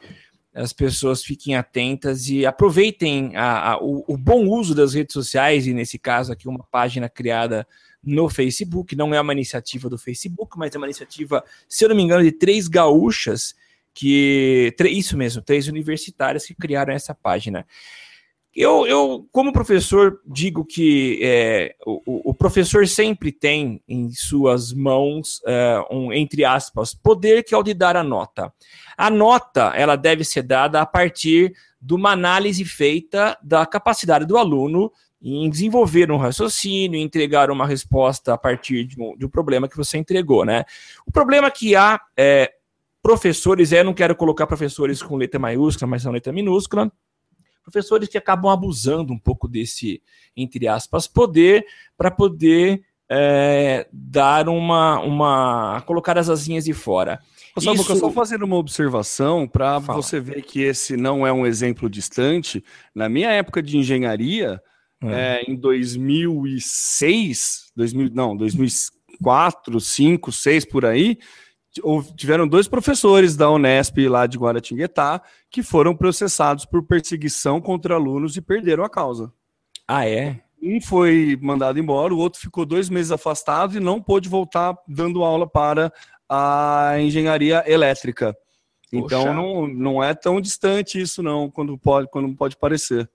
[0.54, 5.68] as pessoas fiquem atentas e aproveitem a, a, o, o, bom uso das redes sociais,
[5.68, 7.68] e nesse caso aqui, uma página criada
[8.04, 8.96] no Facebook.
[8.96, 12.24] Não é uma iniciativa do Facebook, mas é uma iniciativa, se eu não me engano,
[12.24, 13.56] de três gaúchas
[13.94, 14.74] que.
[14.86, 17.66] Isso mesmo, três universitárias que criaram essa página.
[18.56, 25.40] Eu, eu como professor, digo que é, o, o, professor sempre tem em suas mãos
[25.46, 28.52] é, um, entre aspas, poder que é o de dar a nota.
[28.98, 34.38] A nota ela deve ser dada a partir de uma análise feita da capacidade do
[34.38, 39.68] aluno em desenvolver um raciocínio, entregar uma resposta a partir de um, de um problema
[39.68, 40.64] que você entregou, né?
[41.06, 42.52] O problema que há é,
[43.02, 46.92] professores, é, não quero colocar professores com letra maiúscula, mas são letra minúscula,
[47.63, 50.02] professores que acabam abusando um pouco desse,
[50.36, 51.65] entre aspas, poder
[51.98, 55.82] para poder é, dar uma, uma.
[55.86, 57.19] colocar as asinhas de fora.
[57.58, 57.98] Só, Isso...
[57.98, 62.63] só fazendo uma observação para você ver que esse não é um exemplo distante.
[62.93, 64.62] Na minha época de engenharia,
[65.04, 65.41] é.
[65.41, 71.17] É, em 2006, 2000, não, 2004, 2005, 2006 por aí,
[72.15, 78.36] tiveram dois professores da Unesp lá de Guaratinguetá que foram processados por perseguição contra alunos
[78.36, 79.32] e perderam a causa.
[79.88, 80.41] Ah, é?
[80.62, 85.23] Um foi mandado embora, o outro ficou dois meses afastado e não pôde voltar dando
[85.23, 85.91] aula para
[86.27, 88.36] a engenharia elétrica.
[88.91, 93.10] Então não, não é tão distante isso não, quando pode, quando pode parecer.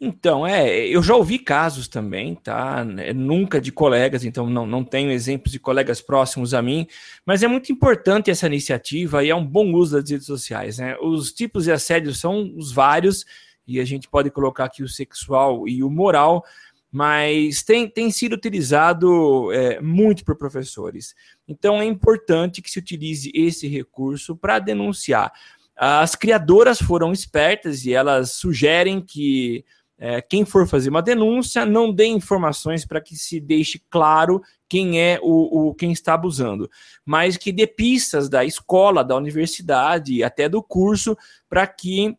[0.00, 2.84] Então, é, eu já ouvi casos também, tá?
[2.98, 6.86] É, nunca de colegas, então não, não tenho exemplos de colegas próximos a mim,
[7.24, 10.96] mas é muito importante essa iniciativa e é um bom uso das redes sociais, né?
[11.00, 13.24] Os tipos de assédio são os vários,
[13.66, 16.44] e a gente pode colocar aqui o sexual e o moral,
[16.90, 21.14] mas tem, tem sido utilizado é, muito por professores.
[21.48, 25.32] Então é importante que se utilize esse recurso para denunciar.
[25.76, 29.64] As criadoras foram espertas e elas sugerem que
[30.06, 35.00] é, quem for fazer uma denúncia não dê informações para que se deixe claro quem
[35.00, 36.70] é o, o, quem está abusando,
[37.06, 41.16] mas que dê pistas da escola, da universidade, até do curso,
[41.48, 42.14] para que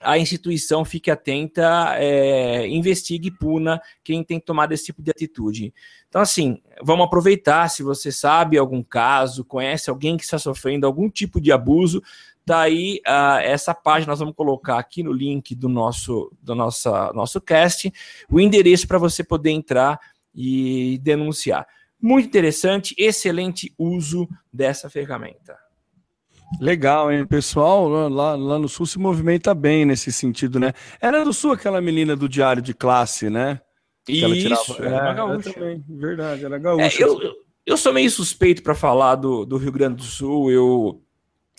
[0.00, 5.74] a instituição fique atenta, é, investigue e puna quem tem tomado esse tipo de atitude.
[6.08, 7.68] Então, assim, vamos aproveitar.
[7.68, 12.02] Se você sabe algum caso, conhece alguém que está sofrendo algum tipo de abuso,
[12.46, 17.40] Daí, uh, essa página nós vamos colocar aqui no link do nosso, do nossa, nosso
[17.40, 17.92] cast
[18.30, 19.98] o endereço para você poder entrar
[20.32, 21.66] e denunciar.
[22.00, 25.56] Muito interessante, excelente uso dessa ferramenta.
[26.60, 27.26] Legal, hein?
[27.26, 30.72] Pessoal lá, lá no Sul se movimenta bem nesse sentido, né?
[31.00, 33.60] Era do Sul aquela menina do diário de classe, né?
[34.04, 34.86] Que Isso, tirava...
[34.86, 35.52] era é, gaúcha.
[35.52, 36.84] Também, verdade, era gaúcha.
[36.84, 37.18] É, eu,
[37.66, 41.02] eu sou meio suspeito para falar do, do Rio Grande do Sul, eu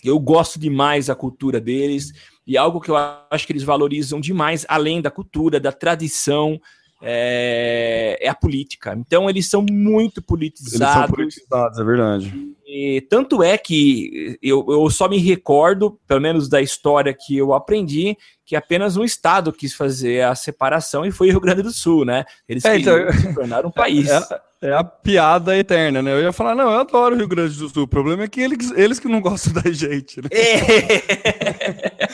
[0.04, 2.12] eu gosto demais da cultura deles
[2.46, 6.60] e algo que eu acho que eles valorizam demais, além da cultura, da tradição,
[7.02, 8.94] é, é a política.
[8.96, 10.80] Então eles são muito politizados.
[10.80, 12.56] Eles são politizados, é verdade.
[12.70, 17.54] E tanto é que eu, eu só me recordo, pelo menos da história que eu
[17.54, 21.70] aprendi, que apenas um estado quis fazer a separação e foi o Rio Grande do
[21.70, 22.26] Sul, né?
[22.46, 24.10] Eles É, então, se tornaram um país.
[24.10, 24.20] É,
[24.60, 26.12] é a piada eterna, né?
[26.12, 27.84] Eu ia falar, não, eu adoro o Rio Grande do Sul.
[27.84, 30.28] O problema é que eles, eles que não gostam da gente, né?
[30.30, 32.08] É.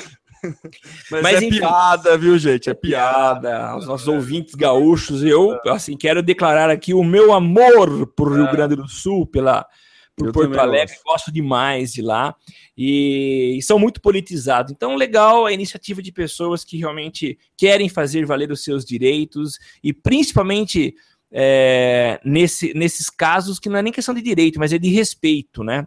[1.10, 1.58] Mas, Mas, é enfim.
[1.58, 2.70] piada, viu, gente?
[2.70, 3.40] É piada.
[3.40, 5.24] piada aos nossos ouvintes gaúchos.
[5.24, 9.66] Eu, assim, quero declarar aqui o meu amor por Rio Grande do Sul, pela,
[10.16, 10.94] por Eu Porto Alegre.
[11.04, 12.34] Gosto demais de lá.
[12.76, 14.72] E, e são muito politizados.
[14.72, 19.92] Então, legal a iniciativa de pessoas que realmente querem fazer valer os seus direitos e
[19.92, 20.94] principalmente
[21.32, 25.64] é, nesse, nesses casos que não é nem questão de direito, mas é de respeito,
[25.64, 25.86] né?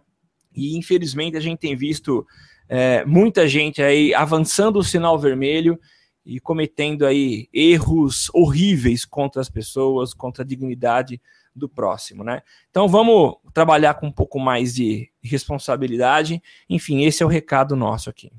[0.54, 2.26] E infelizmente a gente tem visto
[2.68, 5.78] é, muita gente aí avançando o sinal vermelho
[6.24, 11.18] e cometendo aí erros horríveis contra as pessoas, contra a dignidade
[11.58, 12.42] do próximo, né?
[12.70, 16.42] Então vamos trabalhar com um pouco mais de responsabilidade.
[16.68, 18.30] Enfim, esse é o recado nosso aqui.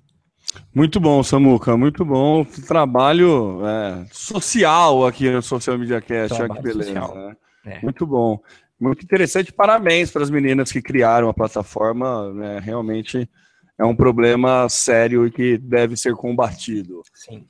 [0.74, 2.44] Muito bom, Samuca, muito bom.
[2.44, 6.42] Trabalho é, social aqui no Social Media Cast.
[6.42, 6.94] Olha que beleza.
[7.14, 7.36] né?
[7.66, 7.82] É.
[7.82, 8.40] Muito bom.
[8.80, 9.52] Muito interessante.
[9.52, 12.34] Parabéns para as meninas que criaram a plataforma.
[12.34, 12.60] né?
[12.60, 13.30] Realmente
[13.78, 17.02] é um problema sério e que deve ser combatido.
[17.14, 17.46] Sim.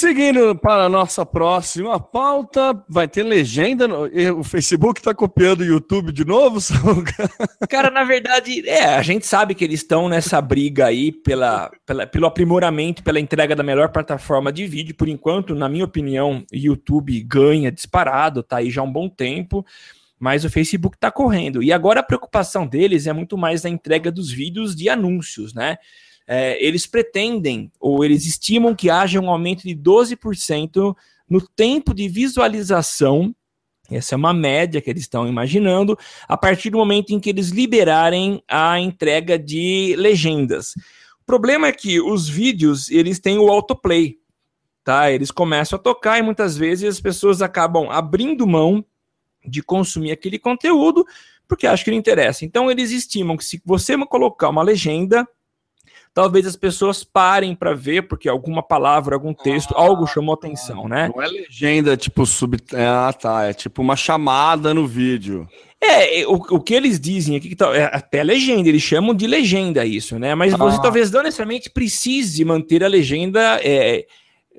[0.00, 3.86] Seguindo para a nossa próxima pauta, vai ter legenda.
[3.86, 6.58] no- O Facebook está copiando o YouTube de novo?
[7.68, 12.06] Cara, na verdade, é, a gente sabe que eles estão nessa briga aí pela, pela-
[12.06, 14.94] pelo aprimoramento, pela entrega da melhor plataforma de vídeo.
[14.96, 19.08] Por enquanto, na minha opinião, o YouTube ganha disparado, tá aí já há um bom
[19.08, 19.64] tempo,
[20.18, 21.62] mas o Facebook tá correndo.
[21.62, 25.76] E agora a preocupação deles é muito mais na entrega dos vídeos de anúncios, né?
[26.26, 30.96] É, eles pretendem, ou eles estimam que haja um aumento de 12%
[31.28, 33.34] no tempo de visualização.
[33.90, 37.50] Essa é uma média que eles estão imaginando a partir do momento em que eles
[37.50, 40.74] liberarem a entrega de legendas.
[41.20, 44.18] O problema é que os vídeos, eles têm o autoplay,
[44.82, 45.10] tá?
[45.10, 48.84] Eles começam a tocar e muitas vezes as pessoas acabam abrindo mão
[49.46, 51.04] de consumir aquele conteúdo
[51.46, 52.44] porque acham que não interessa.
[52.44, 55.26] Então eles estimam que se você colocar uma legenda,
[56.14, 61.10] talvez as pessoas parem para ver porque alguma palavra, algum texto, algo chamou atenção, né?
[61.14, 62.56] Não é legenda tipo sub.
[62.72, 63.44] é, Ah, tá.
[63.44, 65.48] É tipo uma chamada no vídeo.
[65.80, 69.12] É, é, o, o que eles dizem aqui, que tá, é até legenda, eles chamam
[69.12, 70.34] de legenda isso, né?
[70.34, 70.80] Mas você Ah.
[70.80, 74.06] talvez não necessariamente precise manter a legenda é,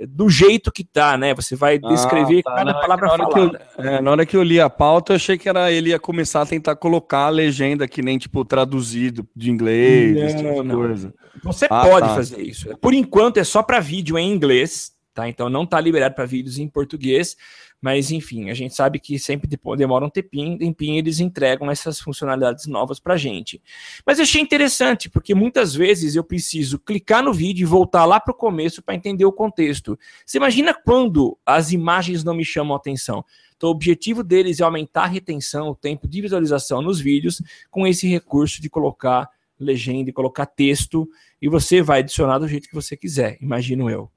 [0.10, 1.34] do jeito que tá, né?
[1.34, 2.56] Você vai descrever Ah, tá.
[2.56, 3.62] cada Não, que palavra na hora que falada.
[3.78, 6.00] eu- é, na hora que eu li a pauta, eu achei que era ele ia
[6.00, 10.62] começar a tentar colocar a legenda que nem, tipo, traduzido de inglês, esse tipo Não,
[10.64, 10.76] de não.
[10.76, 11.14] coisa.
[11.44, 12.16] Você Ah, pode tá.
[12.16, 12.76] fazer isso.
[12.78, 15.30] Por enquanto é só para vídeo em inglês, tá?
[15.30, 17.38] Então não tá liberado para vídeos em português,
[17.82, 22.66] mas enfim, a gente sabe que sempre demora um tempinho, tempinho eles entregam essas funcionalidades
[22.66, 23.62] novas pra gente.
[24.06, 28.20] Mas eu achei interessante, porque muitas vezes eu preciso clicar no vídeo e voltar lá
[28.20, 30.00] pro começo para entender o contexto.
[30.26, 33.24] Você imagina quando as imagens não me chamam a atenção?
[33.56, 37.88] Então, o objetivo deles é aumentar a retenção, o tempo de visualização nos vídeos, com
[37.88, 41.08] esse recurso de colocar legenda e colocar texto,
[41.42, 44.12] e você vai adicionar do jeito que você quiser, imagino eu.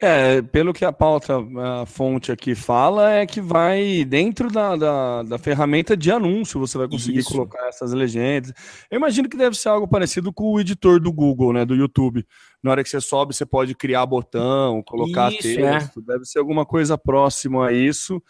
[0.00, 1.34] É, pelo que a pauta,
[1.82, 6.76] a fonte aqui fala, é que vai dentro da, da, da ferramenta de anúncio, você
[6.76, 7.30] vai conseguir Isso.
[7.30, 8.52] colocar essas legendas.
[8.90, 12.26] Eu imagino que deve ser algo parecido com o editor do Google, né, do YouTube.
[12.62, 16.66] Na hora que você sobe, você pode criar botão, colocar Isso, texto, deve ser alguma
[16.66, 18.20] coisa próxima a isso.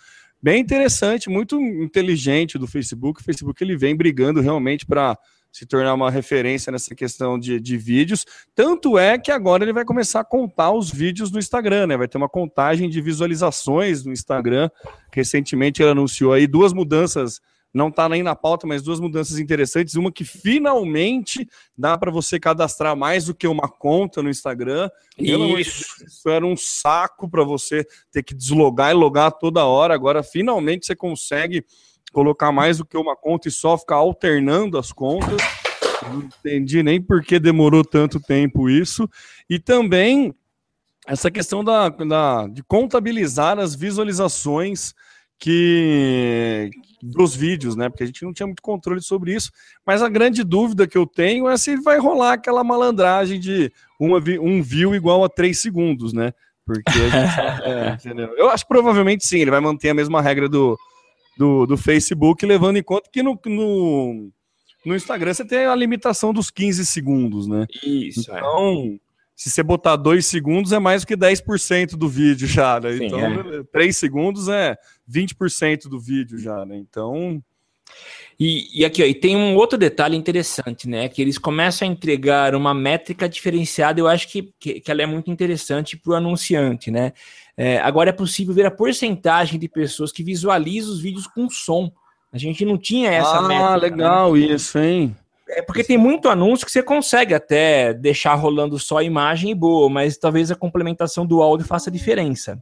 [0.42, 3.20] Bem interessante, muito inteligente do Facebook.
[3.20, 5.18] O Facebook ele vem brigando realmente para
[5.54, 8.26] se tornar uma referência nessa questão de, de vídeos.
[8.56, 11.96] Tanto é que agora ele vai começar a contar os vídeos no Instagram, né?
[11.96, 14.68] Vai ter uma contagem de visualizações no Instagram.
[15.12, 17.40] Recentemente ele anunciou aí duas mudanças,
[17.72, 19.94] não tá nem na pauta, mas duas mudanças interessantes.
[19.94, 24.90] Uma que finalmente dá para você cadastrar mais do que uma conta no Instagram.
[25.16, 26.04] Isso.
[26.04, 29.94] Isso era um saco para você ter que deslogar e logar toda hora.
[29.94, 31.64] Agora finalmente você consegue
[32.14, 35.36] colocar mais do que uma conta e só ficar alternando as contas.
[36.02, 39.08] Não entendi nem por que demorou tanto tempo isso.
[39.50, 40.34] E também
[41.06, 44.94] essa questão da, da- de contabilizar as visualizações
[45.38, 46.70] que
[47.02, 47.88] dos vídeos, né?
[47.90, 49.50] Porque a gente não tinha muito controle sobre isso.
[49.86, 54.18] Mas a grande dúvida que eu tenho é se vai rolar aquela malandragem de uma,
[54.40, 56.32] um view igual a três segundos, né?
[56.64, 58.32] Porque a gente é, entendeu?
[58.38, 60.78] Eu acho que provavelmente sim, ele vai manter a mesma regra do,
[61.36, 64.30] do, do Facebook, levando em conta que no, no,
[64.84, 67.66] no Instagram você tem a limitação dos 15 segundos, né?
[67.82, 68.38] Isso, é.
[68.38, 68.98] Então,
[69.34, 72.96] se você botar 2 segundos, é mais do que 10% do vídeo já, né?
[72.96, 73.62] Sim, então, é.
[73.72, 74.76] 3 segundos é
[75.10, 76.76] 20% do vídeo já, né?
[76.76, 77.42] Então,
[78.38, 81.08] E, e, aqui, ó, e tem um outro detalhe interessante, né?
[81.08, 85.06] Que eles começam a entregar uma métrica diferenciada, eu acho que, que, que ela é
[85.06, 87.12] muito interessante para o anunciante, né?
[87.56, 91.92] É, agora é possível ver a porcentagem de pessoas que visualizam os vídeos com som.
[92.32, 93.72] A gente não tinha essa ah, métrica.
[93.72, 94.40] Ah, legal né?
[94.40, 95.16] isso, hein?
[95.48, 99.54] É porque tem muito anúncio que você consegue até deixar rolando só a imagem e
[99.54, 102.60] boa, mas talvez a complementação do áudio faça diferença.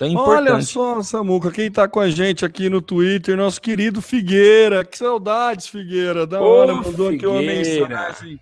[0.00, 4.82] É Olha só, Samuca, quem tá com a gente aqui no Twitter, nosso querido Figueira.
[4.82, 6.26] Que saudades, Figueira.
[6.26, 7.16] Da hora, Ô, mandou Figueira.
[7.16, 8.40] aqui uma mensagem.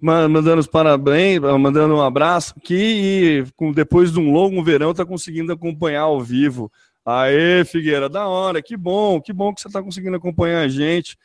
[0.00, 5.52] Mandando os parabéns, mandando um abraço aqui e depois de um longo verão tá conseguindo
[5.52, 6.70] acompanhar ao vivo.
[7.04, 11.16] Aê, Figueira, da hora, que bom, que bom que você tá conseguindo acompanhar a gente.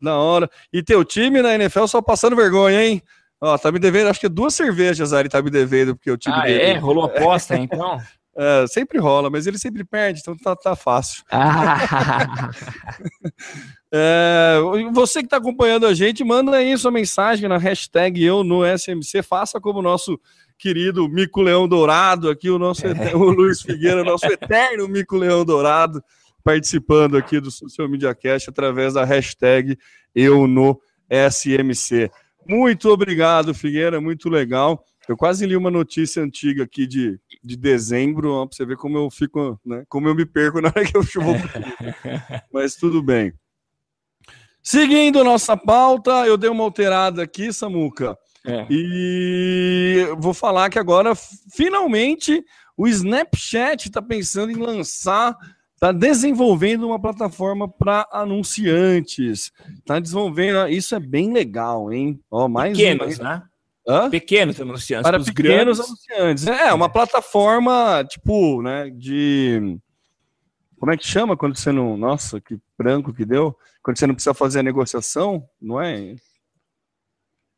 [0.00, 0.50] Da hora.
[0.72, 3.02] E teu time na NFL só passando vergonha, hein?
[3.38, 6.34] Ó, tá me devendo, acho que duas cervejas, Ari, tá me devendo, porque o time
[6.34, 6.62] ah, dele...
[6.62, 6.78] é?
[6.78, 8.00] Rolou aposta, então?
[8.38, 11.24] É, sempre rola, mas ele sempre perde, então tá, tá fácil.
[11.32, 12.50] Ah.
[13.92, 14.58] é,
[14.92, 19.22] você que está acompanhando a gente, manda aí sua mensagem na hashtag eu no SMC,
[19.22, 20.20] faça como o nosso
[20.58, 23.14] querido Mico Leão Dourado, aqui o nosso é.
[23.14, 26.02] o Luiz Figueira, nosso eterno Mico Leão Dourado,
[26.44, 29.78] participando aqui do Social Media Cast através da hashtag
[30.14, 30.80] eu no
[31.30, 32.10] SMC.
[32.46, 34.84] Muito obrigado, Figueira, muito legal.
[35.08, 39.10] Eu quase li uma notícia antiga aqui de, de dezembro, para você ver como eu
[39.10, 39.84] fico, né?
[39.88, 41.32] Como eu me perco na hora que eu chuvo.
[42.52, 43.32] Mas tudo bem.
[44.62, 48.18] Seguindo nossa pauta, eu dei uma alterada aqui, Samuca.
[48.44, 48.66] É.
[48.68, 51.14] E vou falar que agora,
[51.54, 52.44] finalmente,
[52.76, 55.36] o Snapchat está pensando em lançar,
[55.74, 59.52] está desenvolvendo uma plataforma para anunciantes.
[59.78, 62.20] Está desenvolvendo, isso é bem legal, hein?
[62.28, 63.42] Ó, mais Pequenos, um, né?
[63.88, 64.10] Hã?
[64.10, 65.08] Pequenos anunciantes.
[65.08, 65.80] Para pequenos grandes...
[65.80, 66.46] anunciantes.
[66.46, 69.78] É, uma plataforma, tipo, né, de...
[70.78, 71.96] Como é que chama quando você não...
[71.96, 73.56] Nossa, que branco que deu.
[73.82, 76.16] Quando você não precisa fazer a negociação, não é?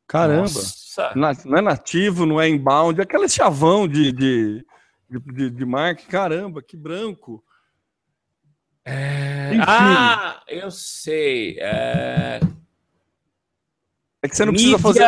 [0.07, 0.43] Caramba.
[0.43, 1.13] Nossa.
[1.15, 3.01] Não é nativo, não é inbound.
[3.01, 4.67] É aquele chavão de, de,
[5.11, 6.03] de, de marca.
[6.09, 7.43] Caramba, que branco.
[8.85, 9.59] É...
[9.67, 11.59] Ah, eu sei.
[11.61, 12.41] É...
[14.23, 14.79] é que você não Mídia...
[14.79, 15.05] precisa fazer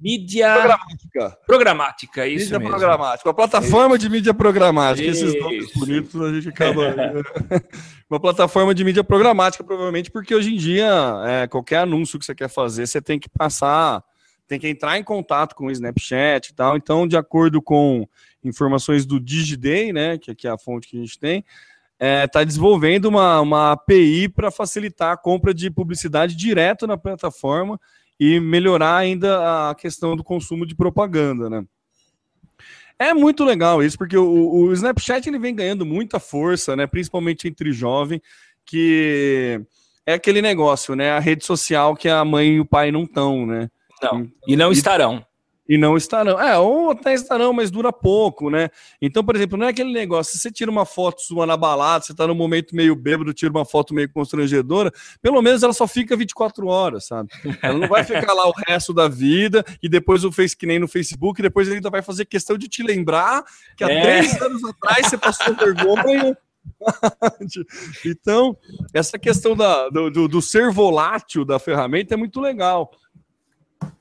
[0.00, 1.38] Mídia programática.
[1.46, 2.70] Programática, isso mídia mesmo.
[2.70, 3.28] programática.
[3.28, 4.04] Uma plataforma isso.
[4.04, 5.06] de mídia programática.
[5.06, 5.26] Isso.
[5.26, 6.94] Esses nomes bonitos a gente acaba.
[8.08, 10.90] uma plataforma de mídia programática, provavelmente, porque hoje em dia,
[11.26, 14.02] é, qualquer anúncio que você quer fazer, você tem que passar,
[14.48, 16.78] tem que entrar em contato com o Snapchat e tal.
[16.78, 18.08] Então, de acordo com
[18.42, 21.44] informações do DigiDay, né, que aqui é a fonte que a gente tem,
[22.00, 26.96] está é, tá desenvolvendo uma, uma API para facilitar a compra de publicidade direto na
[26.96, 27.78] plataforma
[28.20, 31.64] e melhorar ainda a questão do consumo de propaganda, né?
[32.98, 36.86] É muito legal isso, porque o, o Snapchat ele vem ganhando muita força, né?
[36.86, 38.20] Principalmente entre jovem,
[38.66, 39.58] que
[40.04, 41.12] é aquele negócio, né?
[41.12, 43.70] A rede social que a mãe e o pai não estão, né?
[44.02, 45.24] Não, e não estarão
[45.70, 46.40] e não estarão.
[46.40, 48.70] É, ou até estarão, mas dura pouco, né?
[49.00, 52.04] Então, por exemplo, não é aquele negócio, se você tira uma foto sua na balada,
[52.04, 54.92] você tá num momento meio bêbado, tira uma foto meio constrangedora,
[55.22, 57.30] pelo menos ela só fica 24 horas, sabe?
[57.62, 60.80] Ela não vai ficar lá o resto da vida e depois o Face que nem
[60.80, 63.44] no Facebook, e depois ele ainda vai fazer questão de te lembrar
[63.76, 64.00] que há é.
[64.00, 66.36] três anos atrás você passou vergonha.
[68.04, 68.56] então,
[68.92, 72.90] essa questão da, do, do, do ser volátil da ferramenta é muito legal.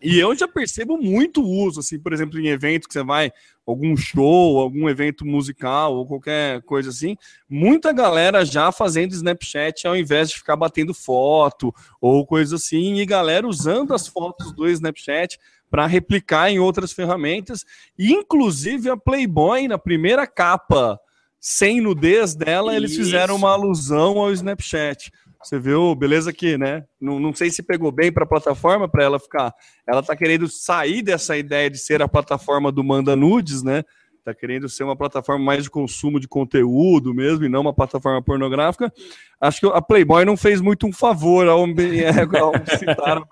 [0.01, 3.31] E eu já percebo muito uso, assim, por exemplo, em evento que você vai,
[3.65, 7.17] algum show, algum evento musical ou qualquer coisa assim,
[7.49, 13.05] muita galera já fazendo Snapchat ao invés de ficar batendo foto ou coisa assim, e
[13.05, 15.37] galera usando as fotos do Snapchat
[15.69, 17.65] para replicar em outras ferramentas,
[17.97, 20.99] inclusive a Playboy na primeira capa
[21.39, 22.77] sem nudez dela, Isso.
[22.77, 25.11] eles fizeram uma alusão ao Snapchat.
[25.41, 26.85] Você viu, beleza que, né?
[26.99, 29.53] Não, não sei se pegou bem para a plataforma para ela ficar.
[29.87, 33.83] Ela está querendo sair dessa ideia de ser a plataforma do Manda Nudes, né?
[34.17, 38.21] Está querendo ser uma plataforma mais de consumo de conteúdo mesmo e não uma plataforma
[38.21, 38.91] pornográfica.
[39.39, 43.23] Acho que a Playboy não fez muito um favor ao, ao citar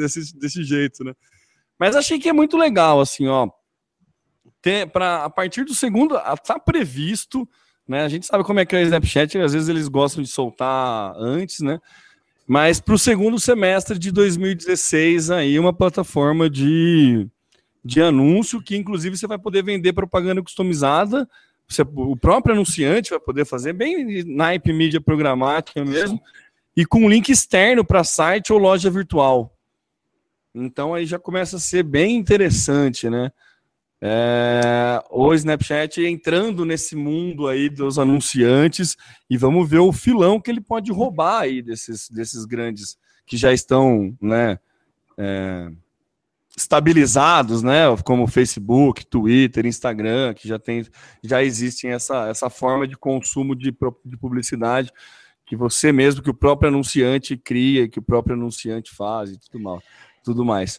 [0.00, 1.12] desse, desse jeito, né?
[1.76, 3.48] Mas achei que é muito legal, assim, ó.
[4.62, 7.48] Ter, pra, a partir do segundo, está previsto
[7.88, 8.02] né?
[8.02, 11.14] A gente sabe como é que é o Snapchat, às vezes eles gostam de soltar
[11.16, 11.80] antes, né?
[12.46, 17.26] Mas para o segundo semestre de 2016, aí uma plataforma de,
[17.84, 21.28] de anúncio que, inclusive, você vai poder vender propaganda customizada.
[21.66, 26.20] Você, o próprio anunciante vai poder fazer bem naipe mídia programática mesmo,
[26.74, 29.54] e com link externo para site ou loja virtual.
[30.54, 33.30] Então aí já começa a ser bem interessante, né?
[34.00, 38.96] É, o Snapchat entrando nesse mundo aí dos anunciantes
[39.28, 42.96] e vamos ver o filão que ele pode roubar aí desses, desses grandes
[43.26, 44.58] que já estão, né,
[45.16, 45.68] é,
[46.56, 50.86] estabilizados, né, como Facebook, Twitter, Instagram, que já tem,
[51.22, 54.92] já existem essa, essa forma de consumo de, de publicidade
[55.44, 59.62] que você mesmo, que o próprio anunciante cria, que o próprio anunciante faz e tudo
[59.62, 59.82] mal,
[60.22, 60.78] tudo mais.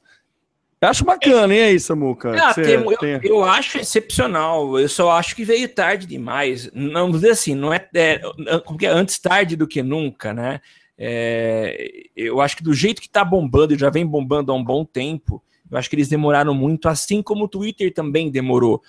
[0.82, 2.32] Eu acho bacana, hein, aí, Samuca?
[2.42, 3.12] Ah, tem, tem...
[3.16, 4.80] Eu, eu, acho excepcional.
[4.80, 6.72] Eu só acho que veio tarde demais.
[6.74, 8.22] Não dizer assim, não é, é,
[8.82, 10.62] é antes tarde do que nunca, né?
[10.98, 14.64] É, eu acho que do jeito que está bombando, e já vem bombando há um
[14.64, 18.82] bom tempo, eu acho que eles demoraram muito, assim como o Twitter também demorou.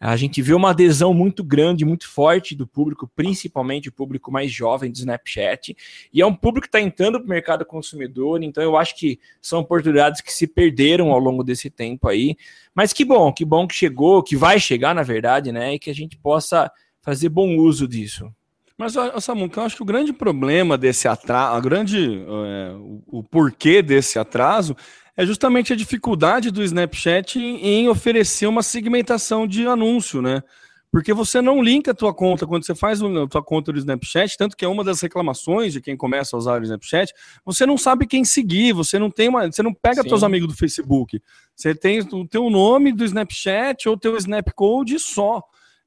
[0.00, 4.50] A gente vê uma adesão muito grande, muito forte do público, principalmente o público mais
[4.50, 5.76] jovem do Snapchat,
[6.10, 9.20] e é um público que está entrando para o mercado consumidor, então eu acho que
[9.42, 12.34] são oportunidades que se perderam ao longo desse tempo aí.
[12.74, 15.74] Mas que bom, que bom que chegou, que vai chegar, na verdade, né?
[15.74, 16.72] E que a gente possa
[17.02, 18.32] fazer bom uso disso.
[18.80, 23.22] Mas, Samuca, eu acho que o grande problema desse atraso, a grande, é, o, o,
[23.22, 24.74] porquê desse atraso
[25.14, 30.42] é justamente a dificuldade do Snapchat em, em, oferecer uma segmentação de anúncio, né?
[30.90, 34.38] Porque você não linka a tua conta quando você faz a tua conta do Snapchat,
[34.38, 37.12] tanto que é uma das reclamações de quem começa a usar o Snapchat,
[37.44, 40.08] você não sabe quem seguir, você não tem uma, você não pega Sim.
[40.08, 41.20] teus amigos do Facebook.
[41.54, 45.42] Você tem o teu nome do Snapchat ou teu Snapcode só.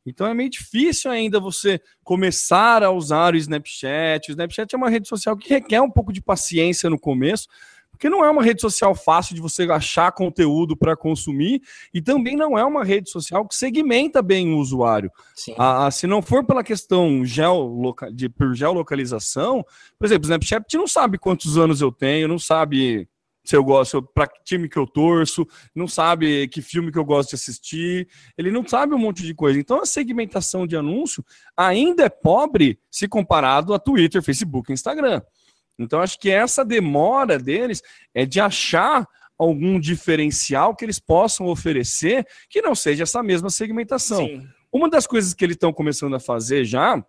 [0.05, 4.29] Então é meio difícil ainda você começar a usar o Snapchat.
[4.29, 7.47] O Snapchat é uma rede social que requer um pouco de paciência no começo,
[7.89, 11.61] porque não é uma rede social fácil de você achar conteúdo para consumir
[11.93, 15.11] e também não é uma rede social que segmenta bem o usuário.
[15.57, 19.63] Ah, se não for pela questão geoloca de, por geolocalização,
[19.97, 23.07] por exemplo, o Snapchat não sabe quantos anos eu tenho, não sabe
[23.43, 27.03] se eu gosto, para que time que eu torço, não sabe que filme que eu
[27.03, 29.59] gosto de assistir, ele não sabe um monte de coisa.
[29.59, 31.23] Então a segmentação de anúncio
[31.55, 35.21] ainda é pobre se comparado a Twitter, Facebook e Instagram.
[35.77, 37.81] Então acho que essa demora deles
[38.13, 44.25] é de achar algum diferencial que eles possam oferecer que não seja essa mesma segmentação.
[44.25, 44.47] Sim.
[44.71, 47.03] Uma das coisas que eles estão começando a fazer já,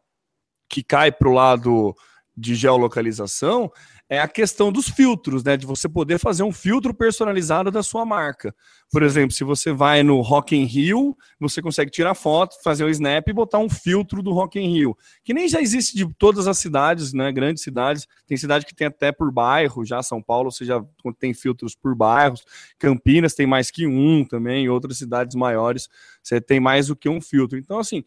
[0.68, 1.94] que cai para o lado
[2.36, 3.70] de geolocalização,
[4.08, 5.56] é a questão dos filtros, né?
[5.56, 8.54] De você poder fazer um filtro personalizado da sua marca.
[8.90, 12.86] Por exemplo, se você vai no Rock in Rio, você consegue tirar foto, fazer o
[12.86, 16.06] um snap e botar um filtro do Rock in Rio, que nem já existe de
[16.18, 17.32] todas as cidades, né?
[17.32, 18.06] Grandes cidades.
[18.26, 20.84] Tem cidade que tem até por bairro, já São Paulo você já
[21.18, 22.44] tem filtros por bairros.
[22.78, 25.88] Campinas tem mais que um também, outras cidades maiores
[26.24, 27.58] você tem mais do que um filtro.
[27.58, 28.02] Então, assim,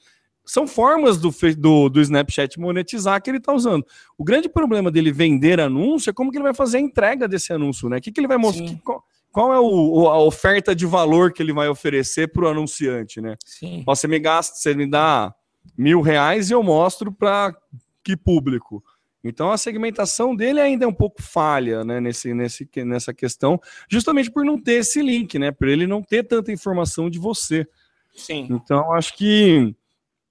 [0.47, 3.85] são formas do, do, do Snapchat monetizar que ele está usando.
[4.17, 7.51] O grande problema dele vender anúncio é como que ele vai fazer a entrega desse
[7.51, 7.97] anúncio, né?
[7.97, 8.65] O que, que ele vai mostrar?
[8.83, 13.19] Qual, qual, é o, a oferta de valor que ele vai oferecer para o anunciante,
[13.19, 13.35] né?
[13.45, 13.83] Sim.
[13.85, 15.35] Você me gasta, você me dá
[15.77, 17.53] mil reais e eu mostro para
[18.01, 18.81] que público.
[19.21, 24.31] Então a segmentação dele ainda é um pouco falha, né, nesse, nesse, nessa questão, justamente
[24.31, 25.51] por não ter esse link, né?
[25.51, 27.67] Por ele não ter tanta informação de você.
[28.15, 28.47] Sim.
[28.49, 29.75] Então acho que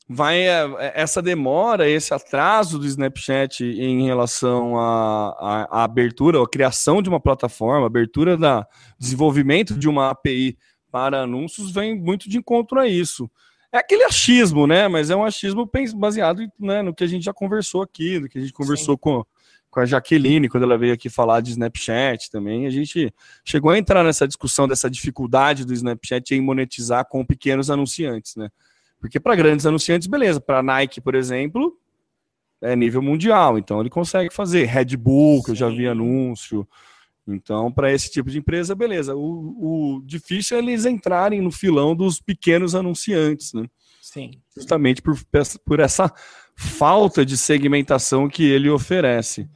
[0.09, 6.49] vai é, é, essa demora, esse atraso do Snapchat em relação à, à, abertura, à
[6.49, 8.67] criação de uma plataforma, abertura da
[8.99, 10.57] desenvolvimento de uma API
[10.91, 13.29] para anúncios vem muito de encontro a isso.
[13.73, 14.87] É aquele achismo, né?
[14.89, 18.39] Mas é um achismo baseado né, no que a gente já conversou aqui, no que
[18.39, 19.25] a gente conversou com,
[19.69, 22.67] com a Jaqueline, quando ela veio aqui falar de Snapchat também.
[22.67, 23.13] A gente
[23.45, 28.49] chegou a entrar nessa discussão dessa dificuldade do Snapchat em monetizar com pequenos anunciantes, né?
[29.01, 30.41] Porque para grandes anunciantes, beleza.
[30.41, 31.77] Para Nike, por exemplo,
[32.61, 33.59] é nível mundial.
[33.59, 34.65] Então ele consegue fazer.
[34.65, 35.53] Red Bull, que Sim.
[35.53, 36.67] eu já vi anúncio.
[37.29, 39.15] Então, para esse tipo de empresa, beleza.
[39.17, 43.67] O, o, difícil é eles entrarem no filão dos pequenos anunciantes, né?
[44.01, 44.31] Sim.
[44.57, 45.19] Justamente por,
[45.65, 46.13] por essa
[46.55, 49.49] falta de segmentação que ele oferece.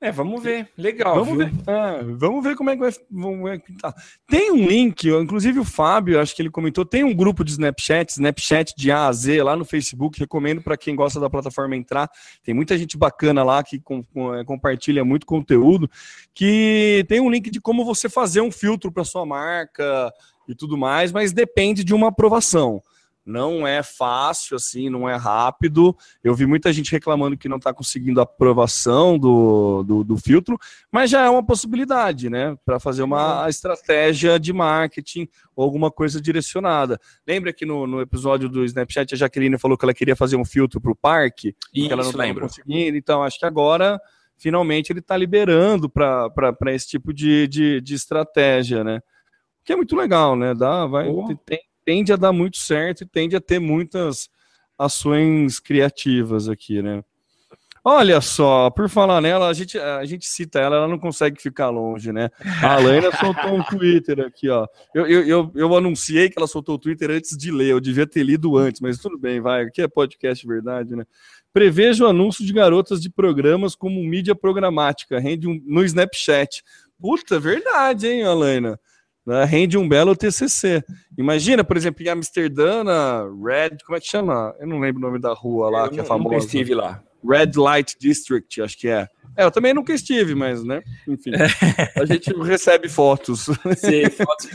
[0.00, 0.66] É, vamos ver.
[0.78, 1.14] Legal.
[1.14, 1.54] Vamos viu?
[1.54, 1.70] ver.
[1.70, 2.90] É, vamos ver como é que vai.
[3.10, 3.62] Vamos ver.
[3.78, 3.94] Tá.
[4.26, 8.12] Tem um link, inclusive o Fábio, acho que ele comentou, tem um grupo de Snapchat,
[8.12, 10.18] Snapchat de A a Z lá no Facebook.
[10.18, 12.08] Recomendo para quem gosta da plataforma entrar.
[12.42, 15.90] Tem muita gente bacana lá que com, com, é, compartilha muito conteúdo.
[16.32, 20.10] Que tem um link de como você fazer um filtro para sua marca
[20.48, 22.82] e tudo mais, mas depende de uma aprovação.
[23.30, 25.96] Não é fácil, assim, não é rápido.
[26.22, 30.58] Eu vi muita gente reclamando que não está conseguindo a aprovação do, do, do, filtro,
[30.90, 32.56] mas já é uma possibilidade, né?
[32.64, 33.48] Para fazer uma uhum.
[33.48, 37.00] estratégia de marketing ou alguma coisa direcionada.
[37.26, 40.44] Lembra que no, no episódio do Snapchat a Jaqueline falou que ela queria fazer um
[40.44, 41.54] filtro para o parque?
[41.72, 42.96] Que ela não estava conseguindo.
[42.96, 44.00] Então, acho que agora
[44.40, 49.00] finalmente ele está liberando para esse tipo de, de, de, estratégia, né?
[49.62, 50.54] Que é muito legal, né?
[50.54, 51.36] Dá, vai, oh.
[51.44, 51.60] tem,
[51.90, 54.30] tende a dar muito certo e tende a ter muitas
[54.78, 57.02] ações criativas aqui, né?
[57.82, 61.68] Olha só, por falar nela, a gente, a gente cita ela, ela não consegue ficar
[61.70, 62.30] longe, né?
[62.62, 64.68] A Alaina soltou um Twitter aqui, ó.
[64.94, 68.06] Eu, eu, eu, eu, anunciei que ela soltou o Twitter antes de ler, eu devia
[68.06, 69.64] ter lido antes, mas tudo bem, vai.
[69.64, 71.04] Aqui é podcast verdade, né?
[71.52, 76.62] Prevejo o anúncio de garotas de programas como mídia programática, rende um, no Snapchat.
[77.00, 78.78] Puta, verdade, hein, Alaina?
[79.30, 79.44] Né?
[79.44, 80.82] Rende um belo TCC.
[81.16, 82.82] Imagina, por exemplo, em Amsterdã,
[83.40, 84.52] Red, como é que chama?
[84.58, 86.34] Eu não lembro o nome da rua lá, eu que é famosa.
[86.34, 87.00] Eu estive lá.
[87.24, 89.06] Red Light District, acho que é.
[89.36, 90.82] É, eu também nunca estive, mas, né?
[91.06, 91.30] Enfim,
[91.96, 93.44] a gente recebe fotos.
[93.76, 94.48] Sim, fotos.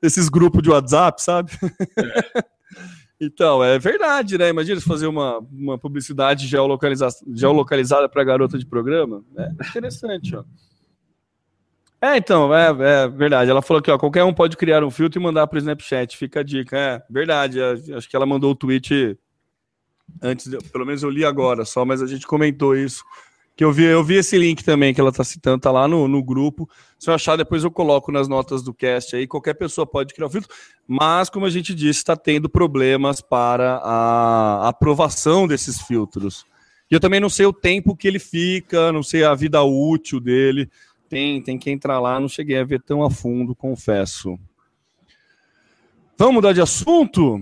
[0.00, 1.50] Esses grupos de WhatsApp, sabe?
[1.98, 2.44] É.
[3.20, 4.48] Então, é verdade, né?
[4.48, 9.24] Imagina se fazer uma, uma publicidade geolocalizada, geolocalizada para garota de programa.
[9.38, 10.44] É interessante, ó.
[12.04, 13.50] É, então, é, é, verdade.
[13.50, 16.18] Ela falou que ó, qualquer um pode criar um filtro e mandar para o Snapchat.
[16.18, 16.76] Fica a dica.
[16.76, 17.58] É verdade.
[17.58, 19.18] É, acho que ela mandou o tweet
[20.20, 23.02] antes, pelo menos eu li agora só, mas a gente comentou isso.
[23.56, 26.06] Que eu vi, eu vi esse link também que ela está citando, tá lá no,
[26.06, 26.68] no grupo.
[26.98, 29.26] Se eu achar, depois eu coloco nas notas do cast aí.
[29.26, 30.54] Qualquer pessoa pode criar um filtro,
[30.86, 36.44] mas, como a gente disse, está tendo problemas para a aprovação desses filtros.
[36.90, 40.20] E eu também não sei o tempo que ele fica, não sei a vida útil
[40.20, 40.68] dele.
[41.08, 44.38] Tem, tem que entrar lá, não cheguei a ver tão a fundo, confesso.
[46.16, 47.40] Vamos mudar de assunto?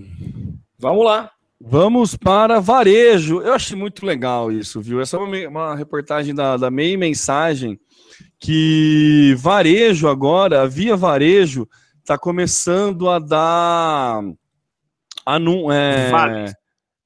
[0.78, 1.30] Vamos lá.
[1.60, 3.40] Vamos para varejo.
[3.40, 5.00] Eu achei muito legal isso, viu?
[5.00, 7.78] Essa é uma, uma reportagem da, da Meia Mensagem
[8.40, 11.68] que varejo agora, a Via Varejo,
[12.00, 14.22] está começando a dar
[15.24, 16.54] anun, é, vales.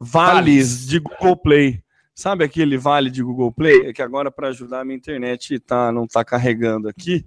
[0.00, 1.82] vales de Google Play.
[2.18, 3.88] Sabe aquele vale de Google Play?
[3.88, 7.26] É que agora, para ajudar a minha internet, tá, não está carregando aqui.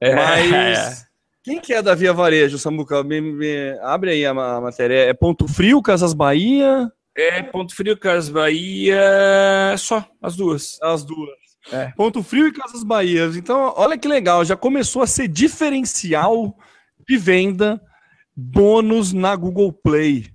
[0.00, 0.14] É.
[0.14, 1.04] Mas
[1.42, 3.02] quem que é da Via Varejo, Samuca?
[3.02, 4.94] Me, me, abre aí a, a, matéria.
[4.94, 6.88] É Ponto Frio, Casas Bahia?
[7.16, 9.74] É, Ponto Frio, Casas Bahia.
[9.76, 10.78] Só, as duas.
[10.80, 11.30] As duas.
[11.72, 11.88] É.
[11.96, 13.24] Ponto Frio e Casas Bahia.
[13.34, 16.56] Então, olha que legal, já começou a ser diferencial
[17.08, 17.82] de venda
[18.36, 20.32] bônus na Google Play.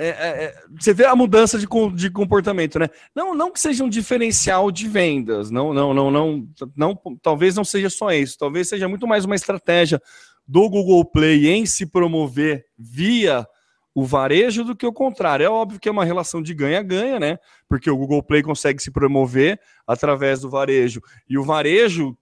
[0.00, 2.88] É, é, é, você vê a mudança de, de comportamento, né?
[3.12, 7.64] Não, não que seja um diferencial de vendas, não, não, não, não, não, talvez não
[7.64, 10.00] seja só isso, talvez seja muito mais uma estratégia
[10.46, 13.44] do Google Play em se promover via
[13.92, 15.44] o varejo do que o contrário.
[15.44, 17.36] É óbvio que é uma relação de ganha-ganha, né?
[17.68, 22.16] Porque o Google Play consegue se promover através do varejo e o varejo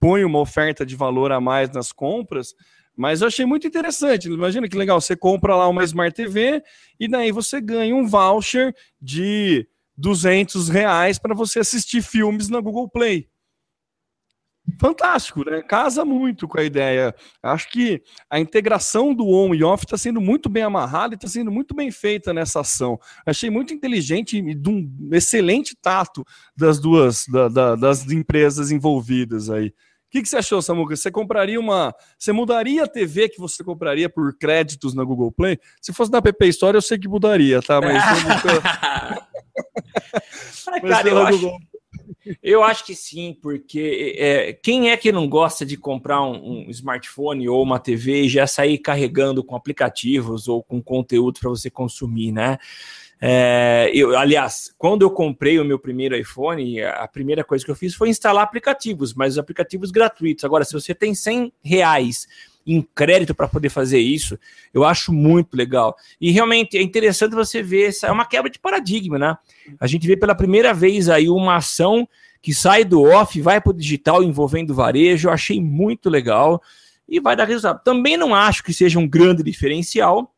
[0.00, 2.56] põe uma oferta de valor a mais nas compras
[3.00, 4.28] mas eu achei muito interessante.
[4.28, 6.62] Imagina que legal, você compra lá uma Smart TV
[7.00, 12.90] e daí você ganha um voucher de 200 reais para você assistir filmes na Google
[12.90, 13.26] Play.
[14.78, 15.62] Fantástico, né?
[15.62, 17.14] Casa muito com a ideia.
[17.42, 21.26] Acho que a integração do on e off está sendo muito bem amarrada e está
[21.26, 23.00] sendo muito bem feita nessa ação.
[23.24, 26.22] Achei muito inteligente e de um excelente tato
[26.54, 29.72] das duas da, da, das empresas envolvidas aí.
[30.10, 30.96] O que, que, você achou, Samuca?
[30.96, 31.94] Você compraria uma.
[32.18, 35.56] Você mudaria a TV que você compraria por créditos na Google Play?
[35.80, 37.80] Se fosse na PP Store, eu sei que mudaria, tá?
[37.80, 38.02] Mas.
[40.66, 41.58] Mas cara, eu acho,
[42.42, 46.70] eu acho que sim, porque é, quem é que não gosta de comprar um, um,
[46.70, 51.70] smartphone ou uma TV e já sair carregando com aplicativos ou com conteúdo para você
[51.70, 52.58] consumir, né?
[53.20, 57.76] É, eu, aliás, quando eu comprei o meu primeiro iPhone, a primeira coisa que eu
[57.76, 60.44] fiz foi instalar aplicativos, mas os aplicativos gratuitos.
[60.44, 62.26] Agora, se você tem 100 reais
[62.66, 64.38] em crédito para poder fazer isso,
[64.72, 65.96] eu acho muito legal.
[66.20, 69.36] E realmente é interessante você ver, essa é uma quebra de paradigma, né?
[69.78, 72.08] A gente vê pela primeira vez aí uma ação
[72.40, 76.62] que sai do off, vai para o digital envolvendo varejo, eu achei muito legal
[77.08, 77.82] e vai dar resultado.
[77.82, 80.32] Também não acho que seja um grande diferencial,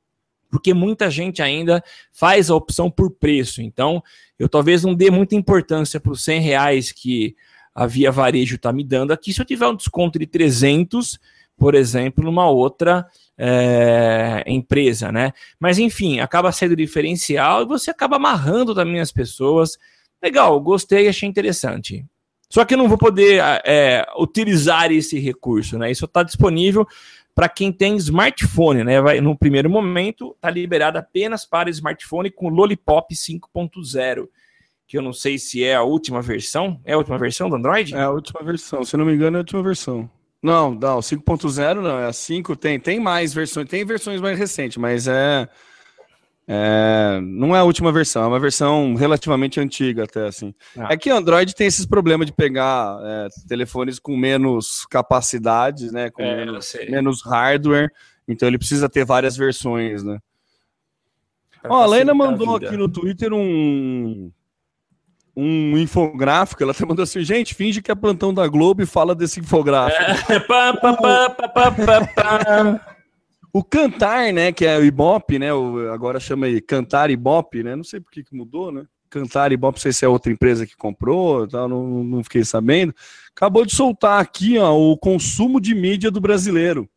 [0.53, 1.82] porque muita gente ainda
[2.12, 3.62] faz a opção por preço.
[3.62, 4.03] Então,
[4.38, 7.34] eu talvez não dê muita importância para os 100 reais que
[7.74, 9.32] a Via Varejo está me dando aqui.
[9.32, 11.18] Se eu tiver um desconto de 300,
[11.57, 13.07] por exemplo, numa outra
[13.38, 15.32] é, empresa, né?
[15.59, 19.78] Mas, enfim, acaba sendo diferencial e você acaba amarrando também as pessoas.
[20.22, 22.05] Legal, gostei, achei interessante.
[22.50, 25.90] Só que eu não vou poder é, utilizar esse recurso, né?
[25.90, 26.86] Isso está disponível
[27.35, 29.01] para quem tem smartphone, né?
[29.01, 34.28] Vai, no primeiro momento, está liberado apenas para smartphone com Lollipop 5.0,
[34.87, 36.80] que eu não sei se é a última versão.
[36.85, 37.95] É a última versão do Android?
[37.95, 40.11] É a última versão, se não me engano, é a última versão.
[40.43, 44.76] Não, não, 5.0 não, é a 5, tem, tem mais versões, tem versões mais recentes,
[44.76, 45.49] mas é
[46.55, 50.55] é, não é a última versão, é uma versão relativamente antiga até assim.
[50.76, 50.88] Ah.
[50.90, 56.20] É que Android tem esses problemas de pegar é, telefones com menos capacidade, né, com
[56.20, 57.90] é, menos, menos, hardware
[58.28, 60.18] Então ele precisa ter várias versões, né?
[61.64, 64.30] Ó, a Lena mandou aqui no Twitter um
[65.34, 69.14] um infográfico, ela até mandou assim, gente, finge que é plantão da Globo e fala
[69.14, 70.30] desse infográfico.
[70.30, 72.91] É, pá, pá, pá,
[73.53, 77.76] o Cantar, né, que é o Ibope, né, o, agora chama aí Cantar Ibope, né,
[77.76, 80.66] não sei por que, que mudou, né, Cantar Ibope, não sei se é outra empresa
[80.66, 82.94] que comprou, tal, não, não fiquei sabendo,
[83.34, 86.88] acabou de soltar aqui, ó, o consumo de mídia do brasileiro,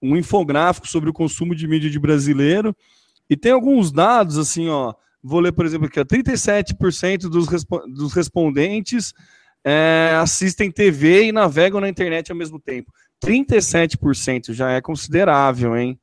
[0.00, 2.76] um infográfico sobre o consumo de mídia de brasileiro,
[3.28, 4.94] e tem alguns dados, assim, ó,
[5.26, 9.14] Vou ler, por exemplo, aqui, ó, 37% dos, respo dos respondentes
[9.64, 12.92] é, assistem TV e navegam na internet ao mesmo tempo.
[13.24, 15.98] 37% já é considerável, hein?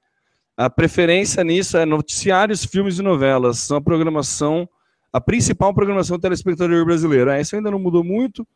[0.62, 3.58] A preferência nisso é noticiários, filmes e novelas.
[3.58, 4.70] São a programação,
[5.12, 7.32] a principal programação do telespectador brasileiro.
[7.32, 8.48] É, isso ainda não mudou muito.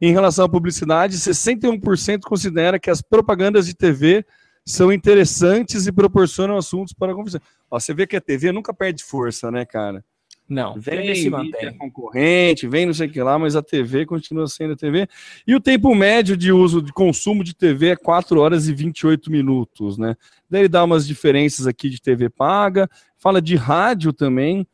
[0.00, 4.26] Em relação à publicidade, 61% considera que as propagandas de TV
[4.64, 7.40] são interessantes e proporcionam assuntos para conversar.
[7.70, 10.04] Ó, você vê que a TV nunca perde força, né, cara?
[10.48, 11.76] Não, vem se mantém.
[11.76, 15.08] concorrente, vem não sei o que lá, mas a TV continua sendo a TV.
[15.44, 19.30] E o tempo médio de uso, de consumo de TV é 4 horas e 28
[19.30, 20.16] minutos, né?
[20.48, 24.64] Daí ele dá umas diferenças aqui de TV paga, fala de rádio também,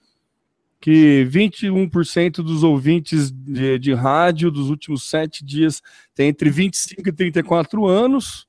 [0.78, 5.80] que 21% dos ouvintes de, de rádio dos últimos sete dias
[6.14, 8.46] tem entre 25 e 34 anos,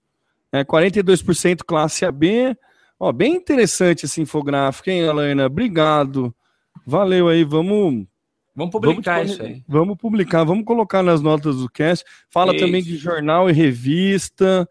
[0.51, 2.57] é, 42% classe AB.
[2.99, 5.45] Ó, bem interessante esse infográfico, hein, Helena?
[5.45, 6.35] Obrigado.
[6.85, 8.05] Valeu aí, vamos.
[8.55, 9.63] Vamos publicar vamos, isso aí.
[9.67, 12.05] Vamos publicar, vamos colocar nas notas do cast.
[12.29, 12.65] Fala isso.
[12.65, 14.69] também de jornal e revista,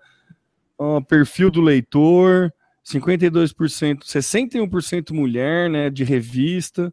[0.78, 2.52] ó, perfil do leitor,
[2.84, 6.92] 52%, 61% mulher, né, de revista.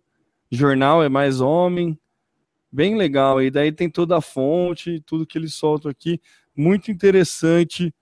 [0.52, 1.98] Jornal é mais homem.
[2.72, 3.42] Bem legal.
[3.42, 6.20] E daí tem toda a fonte, tudo que eles soltam aqui.
[6.56, 7.94] Muito interessante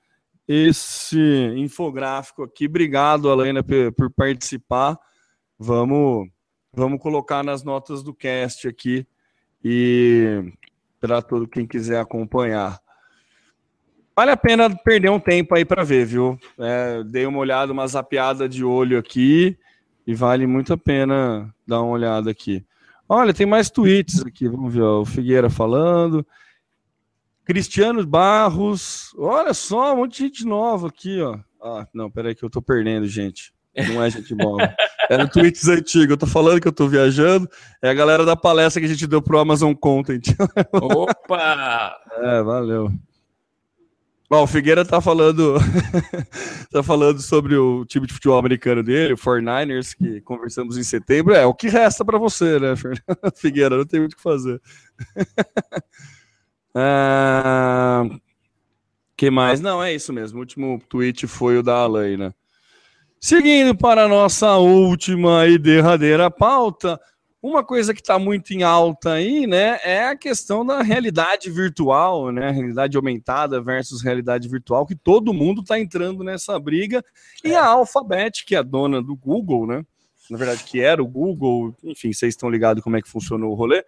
[0.47, 1.19] esse
[1.57, 2.67] infográfico aqui.
[2.67, 4.97] Obrigado, Alena, por participar.
[5.59, 6.29] Vamos,
[6.77, 9.05] vamos colocar nas notas do cast aqui
[9.63, 10.53] e
[11.01, 12.79] para todo quem quiser acompanhar.
[14.15, 16.39] Vale a pena perder um tempo aí para ver, viu?
[16.59, 19.57] É, dei uma olhada, uma zapeada de olho aqui
[20.05, 22.63] e vale muito a pena dar uma olhada aqui.
[23.09, 26.25] Olha, tem mais tweets aqui, vamos ver, ó, o Figueira falando.
[27.43, 31.39] Cristiano Barros, olha só, um monte de gente nova aqui, ó.
[31.61, 33.53] Ah, não, peraí que eu tô perdendo, gente.
[33.75, 34.75] Não é gente nova.
[35.09, 36.11] Era é tweets antigos.
[36.11, 37.49] Eu tô falando que eu tô viajando.
[37.81, 40.27] É a galera da palestra que a gente deu pro Amazon Content.
[40.73, 41.95] Opa!
[42.21, 42.91] é, valeu.
[44.29, 45.55] Bom, o Figueira tá falando
[46.69, 51.33] tá falando sobre o time de futebol americano dele, o 49ers, que conversamos em setembro.
[51.33, 52.73] É, o que resta para você, né,
[53.37, 53.77] Figueira?
[53.77, 54.61] Não tem muito o que fazer.
[56.79, 58.03] Ah,
[59.15, 59.59] que mais?
[59.59, 60.37] Não, é isso mesmo.
[60.37, 62.35] O último tweet foi o da Alaina.
[63.19, 66.99] Seguindo para a nossa última e derradeira pauta,
[67.41, 72.31] uma coisa que está muito em alta aí, né, é a questão da realidade virtual,
[72.31, 77.03] né, realidade aumentada versus realidade virtual, que todo mundo está entrando nessa briga.
[77.43, 79.83] E a Alphabet, que é a dona do Google, né,
[80.29, 83.55] na verdade que era o Google, enfim, vocês estão ligados como é que funcionou o
[83.55, 83.83] rolê.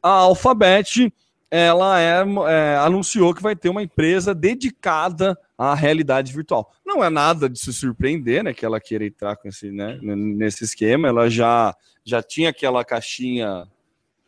[0.00, 1.12] A Alphabet
[1.50, 6.70] ela é, é, anunciou que vai ter uma empresa dedicada à realidade virtual.
[6.84, 10.64] Não é nada de se surpreender, né, que ela queira entrar com esse, né, nesse
[10.64, 11.08] esquema.
[11.08, 11.74] Ela já,
[12.04, 13.66] já tinha aquela caixinha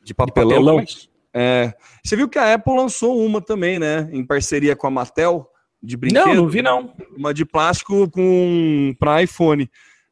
[0.03, 0.49] de papelão.
[0.49, 0.85] De papelão.
[1.33, 5.47] É, você viu que a Apple lançou uma também, né, em parceria com a Mattel
[5.83, 6.27] de brinquedo.
[6.27, 6.95] Não, não vi não.
[7.17, 9.71] Uma de plástico com para iPhone.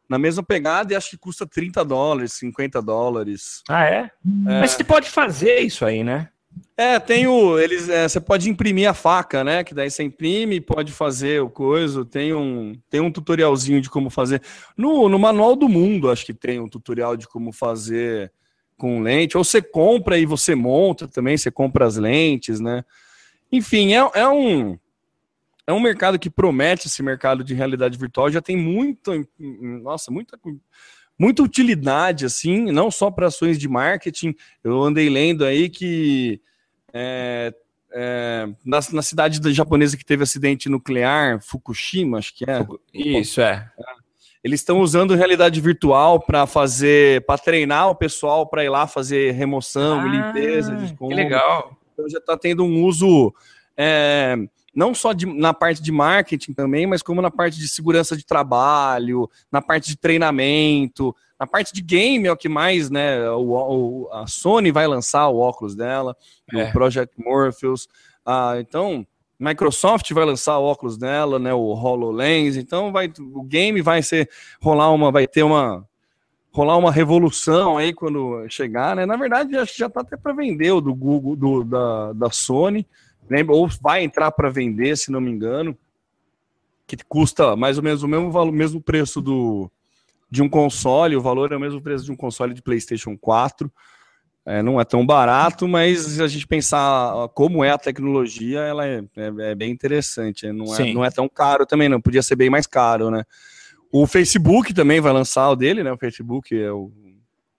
[0.08, 3.62] Na mesma pegada e acho que custa 30 dólares, 50 dólares.
[3.68, 3.98] Ah, é?
[3.98, 4.10] é.
[4.60, 6.30] Mas você pode fazer isso aí, né?
[6.76, 7.58] É, tem o.
[7.58, 9.64] Eles, é, você pode imprimir a faca, né?
[9.64, 12.04] Que daí você imprime, pode fazer o coisa.
[12.04, 14.42] Tem um, tem um tutorialzinho de como fazer.
[14.76, 18.32] No, no Manual do Mundo, acho que tem um tutorial de como fazer
[18.76, 19.36] com lente.
[19.36, 22.84] Ou você compra e você monta também, você compra as lentes, né?
[23.50, 24.78] Enfim, é, é um.
[25.66, 29.12] É um mercado que promete esse mercado de realidade virtual, já tem muito,
[29.82, 30.38] nossa, muita,
[31.18, 34.34] muita utilidade, assim, não só para ações de marketing.
[34.62, 36.40] Eu andei lendo aí que
[36.92, 37.52] é,
[37.92, 42.66] é, na, na, cidade da japonesa que teve acidente nuclear, Fukushima, acho que é.
[42.92, 43.68] Isso, é.
[44.42, 49.32] Eles estão usando realidade virtual para fazer, para treinar o pessoal para ir lá fazer
[49.32, 51.76] remoção ah, limpeza de Que legal.
[51.92, 53.34] Então já está tendo um uso
[53.76, 54.36] é,
[54.78, 58.24] não só de, na parte de marketing também, mas como na parte de segurança de
[58.24, 63.28] trabalho, na parte de treinamento, na parte de game é o que mais, né?
[63.30, 66.16] O, o a Sony vai lançar o óculos dela,
[66.54, 66.62] é.
[66.62, 67.88] o Project Morpheus.
[68.24, 69.04] Ah, então,
[69.36, 71.52] Microsoft vai lançar o óculos dela, né?
[71.52, 72.56] O HoloLens.
[72.56, 74.30] Então vai, o game vai ser
[74.62, 75.84] rolar uma, vai ter uma
[76.52, 79.04] rolar uma revolução aí quando chegar, né?
[79.04, 82.30] Na verdade, acho que já tá até para vender o do Google, do, da, da
[82.30, 82.86] Sony,
[83.30, 83.54] lembra?
[83.54, 85.76] Ou vai entrar para vender, se não me engano,
[86.86, 89.70] que custa mais ou menos o mesmo valor, mesmo preço do
[90.30, 93.72] de um console, o valor é o mesmo preço de um console de PlayStation 4.
[94.44, 98.86] É, não é tão barato, mas se a gente pensar como é a tecnologia, ela
[98.86, 100.50] é, é, é bem interessante.
[100.52, 102.00] Não é, não é tão caro também, não.
[102.00, 103.24] Podia ser bem mais caro, né?
[103.92, 105.92] O Facebook também vai lançar o dele, né?
[105.92, 106.90] O Facebook é o,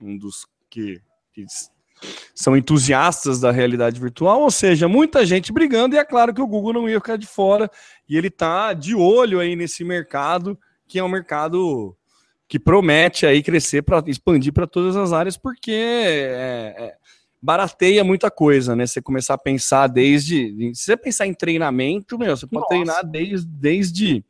[0.02, 1.00] um dos que,
[1.34, 1.46] que,
[2.34, 6.48] são entusiastas da realidade virtual, ou seja, muita gente brigando, e é claro que o
[6.48, 7.70] Google não ia ficar de fora,
[8.08, 11.96] e ele tá de olho aí nesse mercado, que é um mercado
[12.48, 16.96] que promete aí crescer para expandir para todas as áreas, porque é, é,
[17.40, 18.88] barateia muita coisa, né?
[18.88, 20.74] Você começar a pensar desde.
[20.74, 22.70] Se você pensar em treinamento, meu, você pode Nossa.
[22.70, 24.26] treinar desde, desde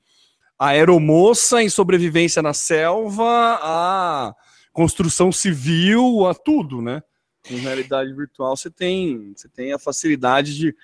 [0.57, 4.35] a aeromoça em sobrevivência na selva, a
[4.73, 7.01] construção civil, a tudo, né?
[7.49, 10.75] Em realidade virtual você tem, você tem a facilidade de.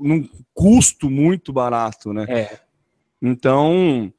[0.00, 2.24] num custo muito barato, né?
[2.28, 2.60] É.
[3.20, 4.12] Então,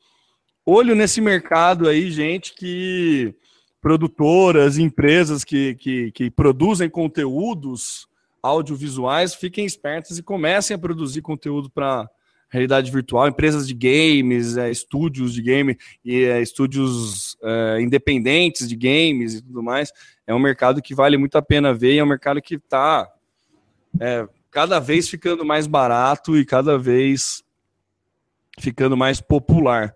[0.65, 3.33] olho nesse mercado aí, gente, que
[3.81, 8.07] produtoras, empresas que, que, que produzem conteúdos
[8.43, 12.09] audiovisuais, fiquem espertas e comecem a produzir conteúdo para
[12.49, 18.75] realidade virtual, empresas de games, é, estúdios de game e é, estúdios é, independentes de
[18.75, 19.91] games e tudo mais.
[20.25, 23.07] É um mercado que vale muito a pena ver e é um mercado que está
[23.99, 27.43] é, cada vez ficando mais barato e cada vez
[28.59, 29.95] ficando mais popular.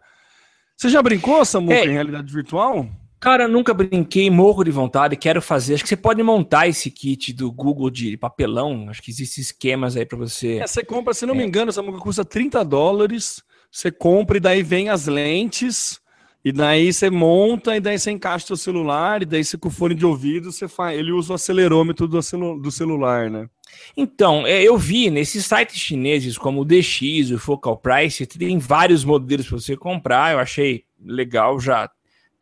[0.77, 1.85] Você já brincou, Samuca, é.
[1.85, 2.87] em realidade virtual?
[3.23, 5.75] Cara, nunca brinquei, morro de vontade, quero fazer.
[5.75, 8.89] Acho que você pode montar esse kit do Google de papelão.
[8.89, 10.57] Acho que existem esquemas aí para você.
[10.57, 11.37] É, você compra, se não é.
[11.37, 13.41] me engano, essa Samuca custa 30 dólares.
[13.71, 16.01] Você compra e daí vem as lentes.
[16.43, 19.21] E daí você monta e daí você encaixa seu celular.
[19.21, 20.99] E daí você com o fone de ouvido, você faz.
[20.99, 22.59] Ele usa o acelerômetro do, celu...
[22.59, 23.47] do celular, né?
[23.95, 29.05] Então, é, eu vi nesses sites chineses como o DX, o Focal Price, tem vários
[29.05, 30.33] modelos para você comprar.
[30.33, 31.89] Eu achei legal, já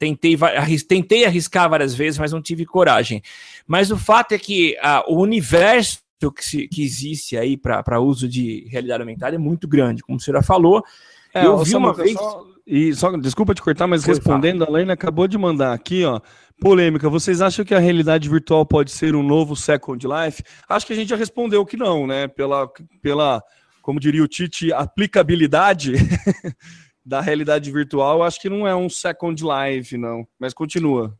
[0.01, 0.35] tentei,
[0.87, 3.21] tentei arriscar várias vezes, mas não tive coragem.
[3.67, 5.99] Mas o fato é que ah, o universo
[6.35, 10.21] que, se, que existe aí para uso de realidade aumentada é muito grande, como o
[10.21, 10.83] senhor falou.
[11.31, 12.13] É, eu vi uma vez.
[12.13, 16.03] Só, e só, desculpa te cortar, mas Foi respondendo, a Lena acabou de mandar aqui,
[16.03, 16.19] ó.
[16.59, 20.43] Polêmica, vocês acham que a realidade virtual pode ser um novo Second Life?
[20.67, 22.27] Acho que a gente já respondeu que não, né?
[22.27, 22.67] Pela,
[23.01, 23.41] pela
[23.81, 25.93] como diria o Tite, aplicabilidade
[27.05, 30.27] da realidade virtual, acho que não é um Second Life, não.
[30.39, 31.17] Mas continua.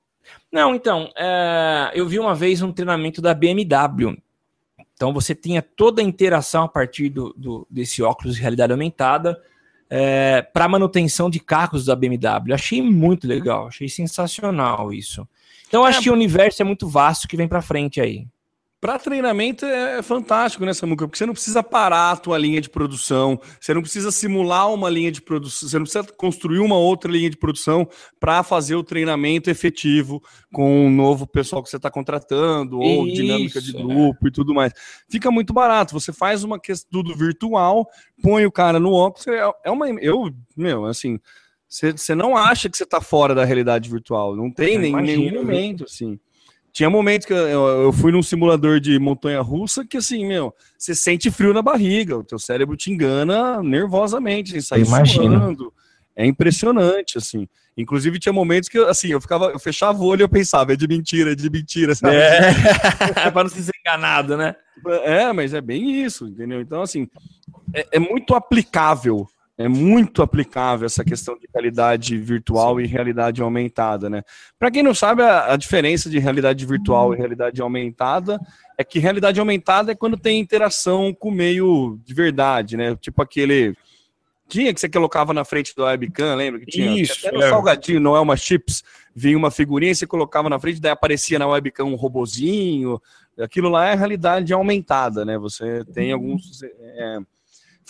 [0.52, 4.18] Não, então, é, eu vi uma vez um treinamento da BMW.
[4.94, 9.42] Então você tinha toda a interação a partir do, do desse óculos de realidade aumentada
[9.90, 12.54] é, para manutenção de carros da BMW.
[12.54, 15.28] Achei muito legal, achei sensacional isso.
[15.68, 18.28] Então acho é, que o universo é muito vasto que vem para frente aí.
[18.82, 21.08] Para treinamento é, é fantástico, né, Samuca?
[21.08, 24.90] Porque você não precisa parar a tua linha de produção, você não precisa simular uma
[24.90, 27.88] linha de produção, você não precisa construir uma outra linha de produção
[28.20, 30.20] para fazer o treinamento efetivo
[30.52, 34.30] com o novo pessoal que você está contratando, ou Isso, dinâmica de grupo é.
[34.30, 34.74] e tudo mais.
[35.08, 35.94] Fica muito barato.
[35.94, 37.88] Você faz uma questão tudo virtual,
[38.22, 39.88] põe o cara no óculos, é, é uma.
[39.90, 41.20] Eu, meu, assim.
[41.70, 44.36] Você não acha que você está fora da realidade virtual.
[44.36, 46.20] Não tem nem, nenhum momento, assim.
[46.72, 50.96] Tinha momentos que eu, eu, fui num simulador de montanha russa que, assim, meu, você
[50.96, 55.74] sente frio na barriga, o teu cérebro te engana nervosamente, sem sair suando.
[56.16, 57.48] É impressionante, assim.
[57.76, 60.76] Inclusive, tinha momentos que, assim, eu ficava, eu fechava o olho e eu pensava, é
[60.76, 62.16] de mentira, é de mentira, sabe?
[62.16, 62.52] É,
[63.32, 64.56] para não se ser enganado, né?
[65.04, 66.62] É, mas é bem isso, entendeu?
[66.62, 67.08] Então, assim,
[67.74, 69.28] é, é muito aplicável
[69.66, 72.84] é muito aplicável essa questão de realidade virtual Sim.
[72.84, 74.24] e realidade aumentada, né?
[74.58, 78.40] Para quem não sabe, a, a, diferença de realidade virtual e realidade aumentada
[78.78, 82.96] é que realidade aumentada é quando tem interação com o meio de verdade, né?
[82.96, 83.76] Tipo aquele
[84.52, 87.02] tinha que você colocava na frente do webcam, lembra que tinha?
[87.02, 87.50] Isso, Até no é.
[87.50, 88.84] salgadinho, não é uma chips,
[89.16, 93.02] vinha uma figurinha e você colocava na frente, daí aparecia na webcam um robozinho.
[93.40, 95.38] Aquilo lá é realidade aumentada, né?
[95.38, 97.20] Você tem alguns é,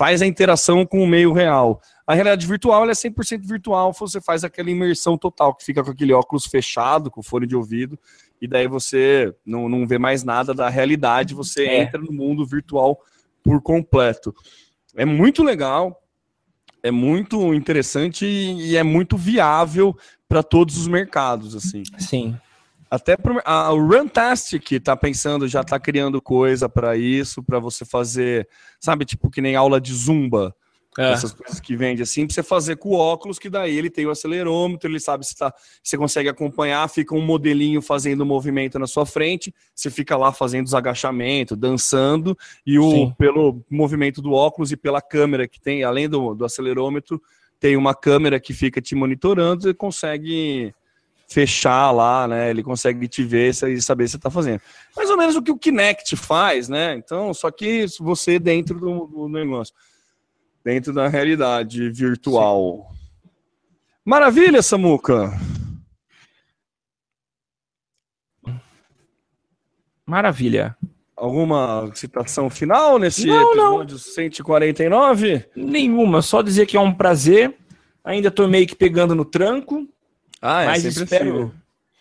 [0.02, 1.80] faz a interação com o meio real.
[2.08, 6.12] A realidade virtual é 100% virtual, você faz aquela imersão total, que fica com aquele
[6.12, 7.99] óculos fechado, com fone de ouvido,
[8.41, 11.84] e daí você não, não vê mais nada da realidade, você é.
[11.84, 12.99] entra no mundo virtual
[13.43, 14.34] por completo.
[14.95, 16.02] É muito legal,
[16.82, 19.95] é muito interessante e é muito viável
[20.28, 21.84] para todos os mercados, assim.
[21.99, 22.36] Sim.
[22.91, 27.85] Até pro, a, o Runtastic tá pensando, já tá criando coisa para isso, para você
[27.85, 28.49] fazer,
[28.81, 30.53] sabe, tipo que nem aula de zumba.
[30.99, 31.13] É.
[31.13, 34.05] Essas coisas que vende assim, pra você fazer com o óculos, que daí ele tem
[34.05, 38.85] o acelerômetro, ele sabe se tá, você consegue acompanhar, fica um modelinho fazendo movimento na
[38.85, 42.37] sua frente, você fica lá fazendo os agachamentos, dançando,
[42.67, 47.21] e o, pelo movimento do óculos e pela câmera que tem, além do, do acelerômetro,
[47.57, 50.73] tem uma câmera que fica te monitorando e consegue
[51.32, 52.49] fechar lá, né?
[52.49, 54.61] Ele consegue te ver e saber se você está fazendo.
[54.95, 56.95] Mais ou menos o que o Kinect faz, né?
[56.95, 59.73] Então, só que você dentro do, do negócio
[60.63, 62.88] dentro da realidade virtual.
[62.89, 62.97] Sim.
[64.05, 65.32] Maravilha, Samuca!
[70.05, 70.75] Maravilha.
[71.15, 73.99] Alguma citação final nesse não, episódio não.
[73.99, 75.45] 149?
[75.55, 77.55] Nenhuma, só dizer que é um prazer.
[78.03, 79.88] Ainda estou meio que pegando no tranco.
[80.41, 81.51] Ah, é mas espero assim.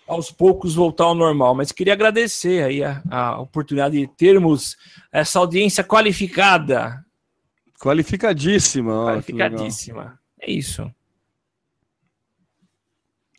[0.06, 1.54] aos poucos voltar ao normal.
[1.54, 4.76] Mas queria agradecer aí a, a oportunidade de termos
[5.12, 7.04] essa audiência qualificada
[7.80, 9.06] Qualificadíssima.
[9.06, 10.18] Qualificadíssima.
[10.38, 10.92] É isso.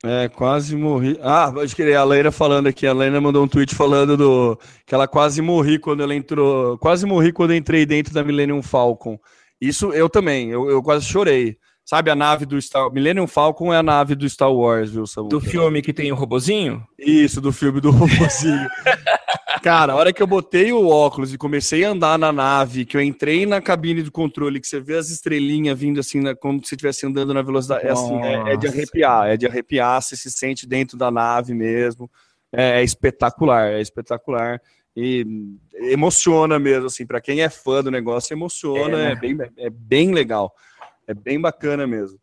[0.03, 1.15] É, quase morri.
[1.21, 1.93] Ah, pode querer.
[1.93, 2.87] A Leira falando aqui.
[2.87, 6.75] A Leira mandou um tweet falando do que ela quase morri quando ela entrou.
[6.79, 9.19] Quase morri quando entrei dentro da Millennium Falcon.
[9.59, 10.49] Isso eu também.
[10.49, 11.55] Eu, eu quase chorei.
[11.91, 15.27] Sabe a nave do Star Millennium Falcon é a nave do Star Wars, viu, Samu?
[15.27, 16.87] Do filme que tem o robozinho?
[16.97, 18.65] Isso, do filme do robozinho.
[19.61, 22.95] Cara, a hora que eu botei o óculos e comecei a andar na nave, que
[22.95, 26.59] eu entrei na cabine do controle, que você vê as estrelinhas vindo assim, né, como
[26.59, 27.85] se você estivesse andando na velocidade.
[27.85, 31.53] É, assim, é, é, de arrepiar, é de arrepiar, você se sente dentro da nave
[31.53, 32.09] mesmo.
[32.53, 34.61] É, é espetacular, é espetacular.
[34.95, 35.25] E
[35.73, 39.11] emociona mesmo, assim, para quem é fã do negócio, emociona, é, né?
[39.11, 40.53] é, bem, é bem legal.
[41.11, 42.17] É bem bacana mesmo.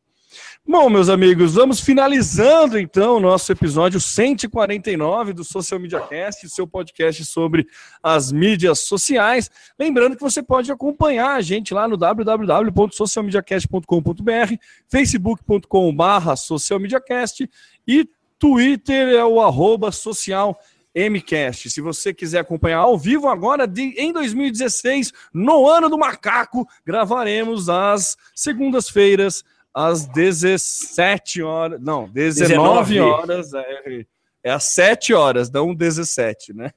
[0.67, 6.67] Bom, meus amigos, vamos finalizando então o nosso episódio 149 do Social Media Cast, seu
[6.67, 7.67] podcast sobre
[8.03, 9.51] as mídias sociais.
[9.79, 14.55] Lembrando que você pode acompanhar a gente lá no www.socialmediacast.com.br,
[14.89, 17.47] facebook.com.br socialmediacast
[17.87, 18.09] e
[18.39, 20.59] Twitter é o arroba social
[20.95, 21.71] MCast.
[21.71, 27.69] Se você quiser acompanhar ao vivo agora, de, em 2016, no ano do macaco, gravaremos
[27.69, 31.81] às segundas-feiras às 17 horas.
[31.81, 33.01] Não, 19, 19.
[33.01, 33.55] horas.
[33.55, 34.05] É,
[34.45, 36.71] é às 7 horas, não 17, né?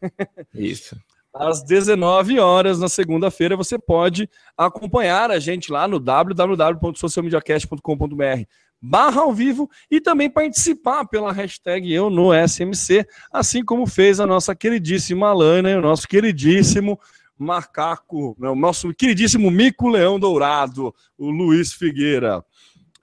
[0.53, 0.95] Isso.
[1.33, 8.43] Às 19 horas na segunda-feira você pode acompanhar a gente lá no www.socialmediacast.com.br
[8.81, 14.25] barra ao vivo e também participar pela hashtag eu no SMC, assim como fez a
[14.25, 16.99] nossa queridíssima Alana e o nosso queridíssimo
[17.37, 22.43] macaco, o nosso queridíssimo mico leão dourado, o Luiz Figueira.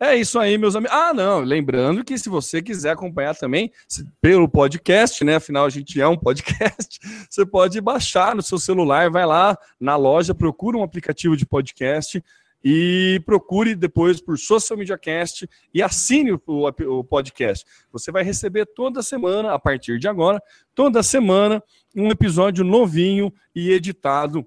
[0.00, 0.96] É isso aí, meus amigos.
[0.96, 3.72] Ah, não, lembrando que se você quiser acompanhar também
[4.20, 5.36] pelo podcast, né?
[5.36, 9.96] Afinal, a gente é um podcast, você pode baixar no seu celular, vai lá na
[9.96, 12.22] loja, procura um aplicativo de podcast
[12.62, 17.64] e procure depois por Social Media Cast e assine o, o, podcast.
[17.92, 20.42] Você vai receber toda semana, a partir de agora,
[20.74, 21.62] toda semana,
[21.96, 24.46] um episódio novinho e editado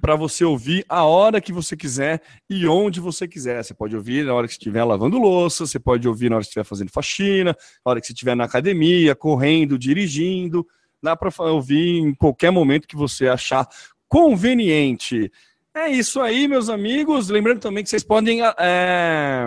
[0.00, 3.62] para você ouvir a hora que você quiser e onde você quiser.
[3.62, 6.48] Você pode ouvir na hora que estiver lavando louça, você pode ouvir na hora que
[6.48, 10.66] estiver fazendo faxina, na hora que você estiver na academia, correndo, dirigindo.
[11.02, 13.68] Dá para ouvir em qualquer momento que você achar
[14.08, 15.30] conveniente.
[15.74, 17.28] É isso aí, meus amigos.
[17.28, 18.40] Lembrando também que vocês podem.
[18.58, 19.46] É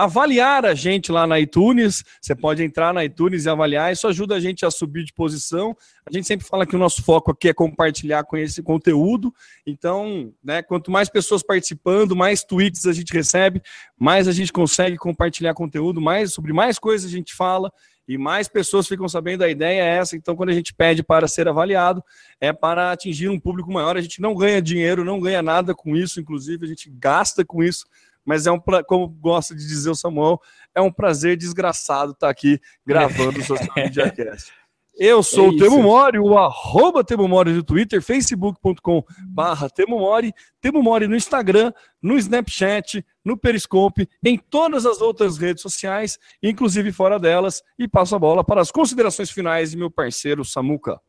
[0.00, 2.02] avaliar a gente lá na iTunes.
[2.20, 3.92] Você pode entrar na iTunes e avaliar.
[3.92, 5.76] Isso ajuda a gente a subir de posição.
[6.06, 9.32] A gente sempre fala que o nosso foco aqui é compartilhar com esse conteúdo.
[9.66, 13.62] Então, né, quanto mais pessoas participando, mais tweets a gente recebe,
[13.98, 17.70] mais a gente consegue compartilhar conteúdo, mais sobre mais coisas a gente fala
[18.08, 19.44] e mais pessoas ficam sabendo.
[19.44, 20.16] A ideia é essa.
[20.16, 22.02] Então, quando a gente pede para ser avaliado,
[22.40, 23.96] é para atingir um público maior.
[23.96, 27.62] A gente não ganha dinheiro, não ganha nada com isso, inclusive a gente gasta com
[27.62, 27.86] isso
[28.24, 30.40] mas é um, como gosta de dizer o Samuel,
[30.74, 34.52] é um prazer desgraçado estar aqui gravando o Social Media Cast.
[34.98, 39.98] Eu sou é o Temo Mori, o arroba Temo Mori no Twitter, facebook.com barra Temo
[39.98, 41.72] Mori, Temo Mori no Instagram,
[42.02, 48.14] no Snapchat, no Periscope, em todas as outras redes sociais, inclusive fora delas, e passo
[48.14, 51.00] a bola para as considerações finais de meu parceiro Samuca.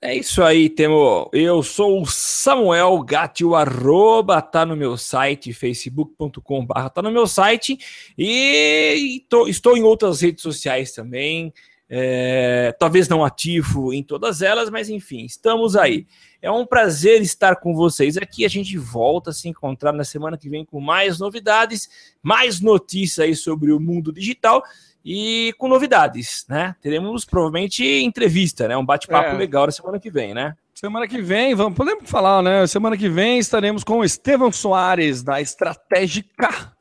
[0.00, 1.28] É isso aí, Temo.
[1.32, 7.10] Eu sou o Samuel Gatti, o arroba tá no meu site, facebook.com barra tá no
[7.10, 7.76] meu site
[8.16, 11.52] e tô, estou em outras redes sociais também.
[11.90, 16.06] É, talvez não ativo em todas elas, mas enfim, estamos aí.
[16.42, 18.44] É um prazer estar com vocês aqui.
[18.44, 21.88] A gente volta a se encontrar na semana que vem com mais novidades,
[22.22, 24.62] mais notícias aí sobre o mundo digital
[25.04, 26.76] e com novidades, né?
[26.82, 28.76] Teremos provavelmente entrevista, né?
[28.76, 29.38] Um bate-papo é.
[29.38, 30.54] legal na semana que vem, né?
[30.74, 32.66] Semana que vem, vamos, podemos falar, né?
[32.66, 36.76] Semana que vem estaremos com o Estevão Soares da Estratégica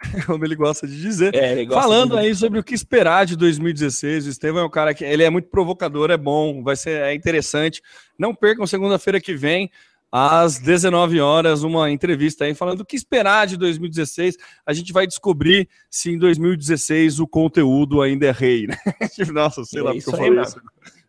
[0.26, 1.34] como ele gosta de dizer.
[1.34, 2.18] É, Falando de...
[2.20, 4.26] aí sobre o que esperar de 2016.
[4.26, 7.14] O Estevão é um cara que ele é muito provocador, é bom, vai ser é
[7.14, 7.82] interessante.
[8.18, 9.70] Não percam segunda-feira que vem,
[10.10, 14.36] às 19 horas, uma entrevista aí falando o que esperar de 2016.
[14.64, 18.76] A gente vai descobrir se em 2016 o conteúdo ainda é rei, né?
[19.32, 20.60] Nossa, sei é lá porque eu falei isso.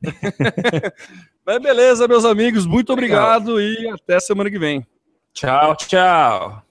[1.46, 3.92] Mas beleza, meus amigos, muito obrigado Legal.
[3.92, 4.86] e até semana que vem.
[5.34, 6.69] Tchau, tchau.